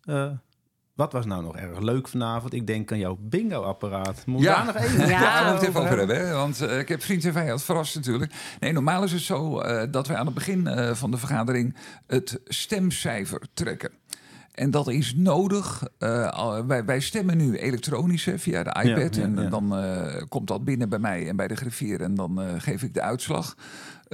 Wat 0.94 1.12
was 1.12 1.26
nou 1.26 1.42
nog 1.42 1.56
erg 1.56 1.78
leuk 1.78 2.08
vanavond? 2.08 2.52
Ik 2.52 2.66
denk 2.66 2.92
aan 2.92 2.98
jouw 2.98 3.18
bingo-apparaat. 3.20 4.26
Moet 4.26 4.42
Ja. 4.42 4.54
daar 4.54 4.64
nog 4.66 4.76
even 4.76 5.06
Ja. 5.08 5.20
Daar 5.20 5.44
we 5.44 5.58
het 5.58 5.68
even 5.68 5.80
over 5.80 5.98
hebben. 5.98 6.16
Hè? 6.26 6.32
Want 6.32 6.60
eh, 6.60 6.78
ik 6.78 6.88
heb 6.88 7.02
vriend 7.02 7.24
en 7.24 7.32
vijand 7.32 7.62
verrast 7.62 7.94
natuurlijk. 7.94 8.32
Nee, 8.60 8.72
normaal 8.72 9.02
is 9.02 9.12
het 9.12 9.22
zo 9.22 9.58
eh, 9.60 9.86
dat 9.90 10.06
wij 10.06 10.16
aan 10.16 10.26
het 10.26 10.34
begin 10.34 10.66
eh, 10.66 10.94
van 10.94 11.10
de 11.10 11.16
vergadering 11.16 11.76
het 12.06 12.40
stemcijfer 12.44 13.40
trekken. 13.54 13.90
En 14.54 14.70
dat 14.70 14.88
is 14.88 15.14
nodig. 15.14 15.82
Eh, 15.98 16.58
wij, 16.66 16.84
wij 16.84 17.00
stemmen 17.00 17.36
nu 17.36 17.56
elektronisch 17.56 18.24
hè, 18.24 18.38
via 18.38 18.62
de 18.62 18.82
iPad. 18.82 19.14
ja, 19.14 19.22
en 19.22 19.36
ja. 19.36 19.48
dan 19.48 19.76
eh, 19.76 20.22
komt 20.28 20.46
dat 20.48 20.64
binnen 20.64 20.88
bij 20.88 20.98
mij 20.98 21.28
en 21.28 21.36
bij 21.36 21.48
de 21.48 21.56
griffier. 21.56 22.00
En 22.00 22.14
dan 22.14 22.40
eh, 22.42 22.48
geef 22.58 22.82
ik 22.82 22.94
de 22.94 23.00
uitslag. 23.00 23.56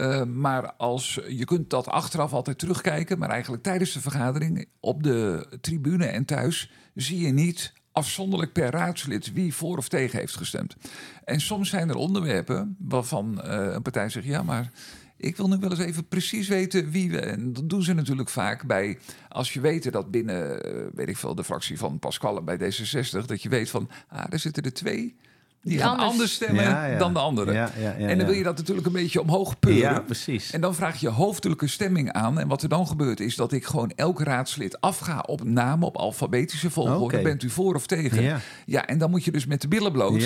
Eh, 0.01 0.25
maar 0.25 0.73
als, 0.73 1.21
je 1.29 1.45
kunt 1.45 1.71
dat 1.71 1.87
achteraf 1.87 2.33
altijd 2.33 2.59
terugkijken. 2.59 3.19
Maar 3.19 3.29
eigenlijk 3.29 3.63
tijdens 3.63 3.93
de 3.93 4.01
vergadering 4.01 4.67
op 4.81 5.03
de 5.03 5.47
tribune 5.61 6.07
en 6.07 6.25
thuis 6.25 6.71
zie 6.95 7.21
je 7.21 7.33
niet 7.33 7.73
afzonderlijk 7.93 8.53
per 8.53 8.71
raadslid 8.71 9.33
wie 9.33 9.55
voor 9.55 9.77
of 9.77 9.89
tegen 9.89 10.19
heeft 10.19 10.37
gestemd. 10.37 10.77
En 11.25 11.41
soms 11.41 11.69
zijn 11.69 11.89
er 11.89 11.95
onderwerpen 11.95 12.77
waarvan 12.79 13.43
eh, 13.43 13.73
een 13.73 13.83
partij 13.83 14.09
zegt: 14.09 14.27
ja, 14.27 14.43
maar 14.43 14.71
ik 15.17 15.37
wil 15.37 15.49
nu 15.49 15.57
wel 15.57 15.71
eens 15.71 15.79
even 15.79 16.09
precies 16.09 16.49
weten 16.49 16.91
wie 16.91 17.11
we. 17.11 17.21
En 17.21 17.53
dat 17.53 17.69
doen 17.69 17.83
ze 17.83 17.93
natuurlijk 17.93 18.29
vaak 18.29 18.67
bij. 18.67 18.99
Als 19.29 19.53
je 19.53 19.61
weet 19.61 19.93
dat 19.93 20.11
binnen, 20.11 20.65
eh, 20.65 20.87
weet 20.95 21.09
ik 21.09 21.17
veel, 21.17 21.35
de 21.35 21.45
fractie 21.45 21.79
van 21.79 21.99
Pascal 21.99 22.43
bij 22.43 22.57
D66, 22.59 23.27
dat 23.27 23.43
je 23.43 23.49
weet 23.49 23.71
van, 23.71 23.91
ah, 24.09 24.25
er 24.31 24.39
zitten 24.39 24.63
er 24.63 24.73
twee. 24.73 25.17
Die, 25.63 25.73
Die 25.73 25.81
gaan 25.81 25.91
anders. 25.91 26.11
anders 26.11 26.33
stemmen 26.35 26.65
Ja, 26.65 26.85
ja. 26.87 26.99
dan 26.99 27.13
de 27.13 27.19
anderen. 27.19 27.55
Ja, 27.55 27.71
ja, 27.77 27.83
ja, 27.83 27.93
en 27.93 28.09
dan 28.09 28.19
ja. 28.19 28.25
wil 28.25 28.35
je 28.35 28.43
dat 28.43 28.57
natuurlijk 28.57 28.87
een 28.87 28.93
beetje 28.93 29.21
omhoog 29.21 29.59
peuren. 29.59 29.81
Ja, 29.81 30.01
precies. 30.01 30.51
En 30.53 30.61
dan 30.61 30.75
vraag 30.75 31.01
je 31.01 31.09
hoofdelijke 31.09 31.67
stemming 31.67 32.13
aan. 32.13 32.39
En 32.39 32.49
wat 32.49 32.63
er 32.63 32.69
dan 32.69 32.87
gebeurt 32.87 33.21
is 33.21 33.37
dat 33.37 33.53
ik 33.53 33.65
gewoon 33.65 33.91
elk 33.97 34.21
raadslid 34.21 34.81
afga 34.81 35.21
op 35.21 35.45
naam, 35.45 35.83
op 35.85 35.97
alfabetische 35.97 36.71
volgorde. 36.71 37.23
Bent 37.23 37.43
u 37.43 37.51
voor 37.51 37.75
of 37.75 37.87
tegen? 37.87 38.23
Ja. 38.23 38.39
Ja, 38.67 38.87
en 38.87 38.99
dan 38.99 39.11
moet 39.11 39.25
je 39.25 39.31
dus 39.33 39.47
met 39.47 39.61
de 39.61 39.69
billen 39.69 39.93
bloot 39.93 40.23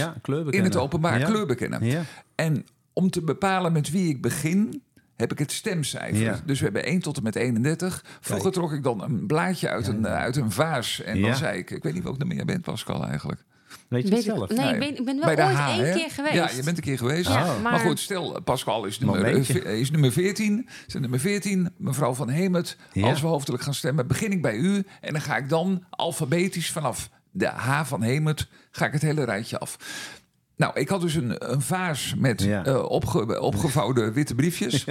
in 0.51 0.65
het 0.65 0.77
openbaar 0.77 1.19
Ja. 1.19 1.27
kleur 1.27 1.47
bekennen. 1.47 1.85
Ja. 1.85 2.03
En 2.35 2.67
om 2.93 3.11
te 3.11 3.23
bepalen 3.23 3.73
met 3.73 3.91
wie 3.91 4.09
ik 4.09 4.23
begin, 4.23 4.83
heb 5.17 5.33
ik 5.33 5.39
het 5.39 5.53
stemcijfer. 5.53 6.23
Ja. 6.23 6.41
Dus 6.45 6.59
we 6.59 6.65
hebben 6.65 6.85
1 6.87 7.01
tot 7.01 7.17
en 7.17 7.23
met 7.23 7.37
31. 7.37 8.05
Vroeger 8.21 8.53
trok 8.53 8.73
ik 8.73 8.83
dan 8.83 9.03
een 9.03 9.27
blaadje 9.27 9.69
uit, 9.69 9.87
een, 9.87 10.07
eh, 10.07 10.15
uit 10.15 10.37
een 10.37 10.51
vaas. 10.51 11.03
En 11.03 11.19
Ja. 11.19 11.27
dan 11.27 11.37
zei 11.37 11.59
ik, 11.59 11.71
ik 11.71 11.83
weet 11.83 11.95
niet 11.95 12.03
welk 12.03 12.19
nummer 12.19 12.37
jij 12.37 12.45
bent, 12.45 12.63
Pascal, 12.63 13.05
eigenlijk. 13.07 13.45
Weet 13.89 14.09
je 14.09 14.15
het 14.15 14.25
Weet 14.25 14.33
ik- 14.35 14.37
zelf? 14.37 14.49
nee, 14.49 14.59
Nee. 14.59 14.73
ik 14.75 14.79
ben, 14.79 14.89
ik 14.99 15.05
ben 15.05 15.17
wel 15.17 15.25
Bij 15.25 15.35
de 15.35 15.43
ooit 15.43 15.55
H, 15.57 15.69
één 15.69 15.87
hè? 15.87 15.93
keer 15.93 16.11
geweest. 16.11 16.35
Ja, 16.35 16.51
je 16.57 16.63
bent 16.63 16.77
een 16.77 16.83
keer 16.83 16.99
geweest. 16.99 17.29
Ja, 17.29 17.41
Oh. 17.41 17.63
maar, 17.63 17.73
Maar 17.73 17.81
goed, 17.81 18.01
stel, 18.01 18.41
Pascal 18.43 18.85
is 18.85 18.99
nummer, 18.99 19.21
Momentje. 19.21 19.63
eh, 19.63 19.79
is 19.81 19.91
nummer 19.91 20.13
14. 20.13 20.69
Is 20.87 20.95
nummer 20.95 21.21
14, 21.21 21.71
mevrouw 21.77 22.15
van 22.15 22.29
Hemert. 22.29 22.77
Ja. 22.93 23.09
Als 23.09 23.21
we 23.21 23.27
hoofdelijk 23.27 23.63
gaan 23.63 23.75
stemmen, 23.75 24.07
begin 24.07 24.33
ik 24.33 24.43
bij 24.43 24.55
u. 24.57 24.85
En 25.01 25.13
dan 25.13 25.23
ga 25.23 25.37
ik 25.37 25.49
dan 25.49 25.85
alfabetisch 25.91 26.71
vanaf 26.71 27.11
de 27.31 27.47
H 27.47 27.85
van 27.85 28.03
Hemert... 28.03 28.49
ga 28.71 28.87
ik 28.87 28.93
het 28.93 29.03
hele 29.03 29.25
rijtje 29.25 29.59
af. 29.59 29.77
Nou, 30.57 30.81
ik 30.81 30.89
had 30.89 31.01
dus 31.01 31.15
een, 31.15 31.53
een 31.53 31.61
vaas 31.63 32.15
met 32.19 32.43
Ja. 32.43 32.65
eh, 32.65 32.83
opge, 32.83 33.41
opgevouwen 33.41 34.13
witte 34.13 34.35
briefjes. 34.35 34.85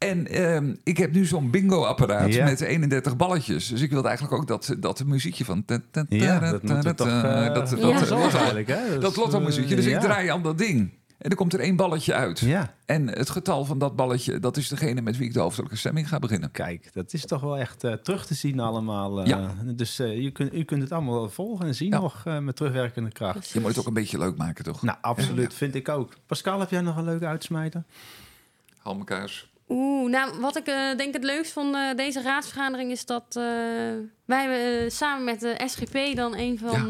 En 0.00 0.26
ehm, 0.26 0.74
ik 0.84 0.96
heb 0.96 1.12
nu 1.12 1.24
zo'n 1.24 1.50
bingo-apparaat 1.50 2.34
Ja. 2.34 2.44
met 2.44 2.60
31 2.60 3.16
balletjes. 3.16 3.68
Dus 3.68 3.80
ik 3.80 3.90
wilde 3.90 4.08
eigenlijk 4.08 4.40
ook 4.40 4.46
dat, 4.48 4.76
dat 4.78 5.04
muziekje 5.04 5.44
van... 5.44 5.62
Dat 5.66 5.80
eh, 5.80 5.92
dat, 5.92 6.10
dat, 6.10 6.18
Ja. 6.20 7.48
dat, 7.52 7.68
zorgen 7.68 8.38
eigenlijk, 8.38 8.68
hè? 8.68 8.98
dat 8.98 9.16
lotto-muziekje. 9.16 9.76
Dus 9.76 9.84
eh, 9.84 9.90
ik 9.90 10.00
ja. 10.00 10.06
draai 10.06 10.28
aan 10.28 10.42
dat 10.42 10.58
ding. 10.58 10.90
En 11.18 11.30
er 11.30 11.36
komt 11.36 11.52
er 11.52 11.60
één 11.60 11.76
balletje 11.76 12.14
uit. 12.14 12.38
Ja, 12.38 12.74
En 12.86 13.08
het 13.08 13.30
getal 13.30 13.64
van 13.64 13.78
dat 13.78 13.96
balletje, 13.96 14.38
dat 14.38 14.56
is 14.56 14.68
degene 14.68 15.00
met 15.00 15.16
wie 15.16 15.26
ik 15.26 15.32
de 15.34 15.40
hoofdelijke 15.40 15.76
stemming 15.76 16.08
ga 16.08 16.18
beginnen. 16.18 16.50
kijk, 16.50 16.90
dat 16.92 17.12
is 17.12 17.26
toch 17.26 17.40
wel 17.40 17.58
echt 17.58 17.84
eh, 17.84 17.92
terug 17.92 18.26
te 18.26 18.34
zien 18.34 18.60
allemaal. 18.60 19.20
eh. 19.20 19.26
Ja. 19.26 19.54
Dus 19.64 19.98
eh, 19.98 20.22
je 20.22 20.30
kunt, 20.30 20.54
u 20.54 20.64
kunt 20.64 20.82
het 20.82 20.92
allemaal 20.92 21.14
wel 21.14 21.28
volgen 21.30 21.66
en 21.66 21.74
zien 21.74 21.90
Ja. 21.90 22.00
nog 22.00 22.22
eh, 22.24 22.38
met 22.38 22.56
terugwerkende 22.56 23.10
kracht. 23.10 23.50
Je 23.50 23.60
moet 23.60 23.68
het 23.68 23.78
ook 23.78 23.86
een 23.86 23.92
beetje 23.94 24.18
leuk 24.18 24.36
maken, 24.36 24.64
toch? 24.64 24.82
Nou, 24.82 24.98
absoluut, 25.00 25.54
vind 25.54 25.74
ik 25.74 25.88
ook. 25.88 26.12
Pascal, 26.26 26.60
heb 26.60 26.70
jij 26.70 26.80
nog 26.80 26.96
een 26.96 27.04
leuke 27.04 27.26
uitsmijter? 27.26 27.82
Halmekaars. 28.78 29.49
Oeh, 29.72 30.10
nou, 30.10 30.40
wat 30.40 30.56
ik 30.56 30.66
eh, 30.66 30.96
denk 30.96 31.14
het 31.14 31.24
leukst 31.24 31.52
van 31.52 31.74
eh, 31.74 31.96
deze 31.96 32.22
raadsvergadering 32.22 32.90
is 32.90 33.06
dat 33.06 33.24
eh, 33.28 33.42
wij 34.24 34.42
hebben 34.42 34.92
samen 34.92 35.24
met 35.24 35.40
de 35.40 35.60
SGP 35.66 36.16
dan 36.16 36.36
een 36.36 36.58
van 36.58 36.88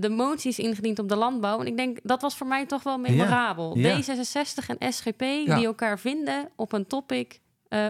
de 0.00 0.08
moties 0.08 0.58
ingediend 0.58 0.98
op 0.98 1.08
de 1.08 1.16
landbouw. 1.16 1.60
En 1.60 1.66
ik 1.66 1.76
denk 1.76 1.98
dat 2.02 2.22
was 2.22 2.36
voor 2.36 2.46
mij 2.46 2.66
toch 2.66 2.82
wel 2.82 2.98
memorabel. 2.98 3.78
Ja. 3.78 4.00
D66 4.00 4.76
en 4.78 4.92
SGP 4.92 5.18
die 5.44 5.66
elkaar 5.66 5.98
vinden 5.98 6.48
op 6.56 6.72
een 6.72 6.86
topic 6.86 7.40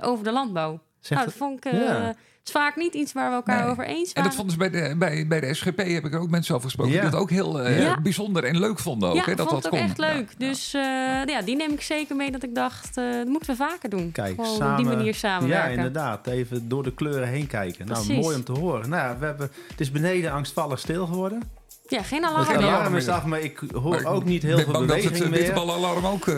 over 0.00 0.24
de 0.24 0.32
landbouw. 0.32 0.80
Zegt 1.06 1.20
nou, 1.20 1.24
dat 1.24 1.34
vond 1.34 1.66
ik. 1.66 1.72
eh, 1.72 1.80
ja. 1.80 2.14
Het 2.38 2.54
is 2.54 2.60
vaak 2.62 2.76
niet 2.76 2.94
iets 2.94 3.12
waar 3.12 3.28
we 3.28 3.34
elkaar 3.34 3.62
Nee. 3.62 3.70
over 3.70 3.84
eens 3.84 4.08
En 4.12 4.14
waren. 4.14 4.22
dat 4.22 4.34
vonden 4.34 4.52
ze 4.52 4.58
bij 4.58 4.70
de, 4.88 4.96
bij, 4.96 5.26
bij 5.26 5.40
de 5.40 5.54
SGP, 5.54 5.76
heb 5.78 6.04
ik 6.04 6.12
er 6.14 6.20
ook 6.20 6.30
mensen 6.30 6.54
over 6.54 6.66
gesproken, 6.66 6.92
Ja. 6.94 7.00
die 7.00 7.10
dat 7.10 7.20
ook 7.20 7.30
heel 7.30 7.60
eh, 7.60 7.82
Ja. 7.82 8.00
bijzonder 8.00 8.44
en 8.44 8.58
leuk 8.58 8.78
vonden. 8.78 9.08
Ook, 9.08 9.14
ja, 9.14 9.24
hè, 9.24 9.30
ik 9.30 9.36
dat 9.36 9.48
vond 9.48 9.62
dat 9.62 9.72
het 9.72 9.80
ook 9.80 9.86
kon. 9.96 9.96
echt 10.04 10.10
Ja. 10.10 10.14
leuk. 10.18 10.38
Dus 10.38 10.74
eh, 10.74 10.80
ja, 11.24 11.42
die 11.44 11.56
neem 11.56 11.70
ik 11.72 11.80
zeker 11.82 12.16
mee 12.16 12.30
dat 12.30 12.42
ik 12.42 12.54
dacht, 12.54 12.96
eh, 12.96 13.10
dat 13.12 13.26
moeten 13.26 13.50
we 13.50 13.56
vaker 13.56 13.90
doen. 13.90 14.12
Kijk, 14.12 14.34
Gewoon 14.34 14.56
samen, 14.56 14.70
op 14.70 14.76
die 14.76 14.86
manier 14.86 15.06
Ja, 15.06 15.12
samenwerken. 15.12 15.72
inderdaad. 15.72 16.26
Even 16.26 16.68
door 16.68 16.82
de 16.82 16.94
kleuren 16.94 17.28
heen 17.28 17.46
kijken. 17.46 17.86
Nou, 17.86 18.12
mooi 18.12 18.36
om 18.36 18.44
te 18.44 18.52
horen. 18.52 18.88
Nou, 18.88 19.02
ja, 19.08 19.18
we 19.18 19.24
hebben, 19.24 19.50
het 19.68 19.80
is 19.80 19.90
beneden 19.90 20.32
angstvallig 20.32 20.78
stil 20.78 21.06
geworden. 21.06 21.42
Ja, 21.88 22.02
geen 22.02 22.24
alarm. 22.24 22.44
Geen 22.44 22.56
alarm 22.56 22.96
is 22.96 23.08
af, 23.08 23.24
maar 23.24 23.40
ik 23.40 23.60
hoor 23.72 24.04
ook 24.04 24.24
niet 24.24 24.42
heel 24.42 24.58
veel 24.58 24.72
bang 24.72 24.86
beweging 24.86 25.12
dat 25.12 25.18
het 25.18 25.22
eh, 25.22 25.30
meer. 25.30 25.38
bitterbalalarm 25.38 26.06
ook... 26.06 26.26
Uh, 26.26 26.34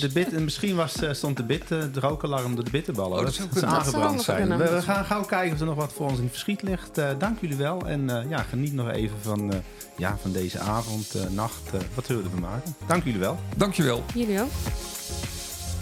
de 0.00 0.10
bit, 0.12 0.40
misschien 0.40 0.76
was, 0.76 0.96
stond 1.10 1.36
de 1.36 1.42
bit, 1.42 1.68
de 1.68 1.90
rookalarm 2.00 2.54
door 2.54 2.64
de 2.64 2.70
bitterballen. 2.70 3.18
Oh, 3.18 3.24
dat, 3.24 3.36
dat, 3.36 3.58
zou 3.58 3.72
aangebrand 3.72 4.22
zijn. 4.22 4.56
We, 4.56 4.70
we, 4.70 4.82
gaan 4.82 5.04
gauw 5.04 5.24
kijken 5.24 5.54
of 5.54 5.60
er 5.60 5.66
nog 5.66 5.74
wat 5.74 5.92
voor 5.92 6.06
ons 6.06 6.16
in 6.16 6.22
het 6.22 6.32
verschiet 6.32 6.62
ligt. 6.62 7.00
dank 7.18 7.40
jullie 7.40 7.56
wel. 7.56 7.86
En 7.86 8.26
ja, 8.28 8.38
geniet 8.38 8.72
nog 8.74 8.90
even 8.90 9.16
van, 9.22 9.52
ja, 9.96 10.16
van 10.22 10.32
deze 10.32 10.58
avond, 10.58 11.14
nacht. 11.30 11.70
wat 11.94 12.06
zullen 12.06 12.22
we 12.22 12.28
ervan 12.28 12.50
maken? 12.50 12.74
Dank 12.86 13.04
jullie 13.04 13.20
wel. 13.20 13.38
Dank 13.56 13.74
je 13.74 13.82
wel. 13.82 14.02
Jullie 14.14 14.40
ook. 14.40 14.50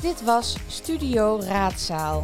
Dit 0.01 0.25
was 0.25 0.57
Studio 0.67 1.41
Raadzaal. 1.41 2.23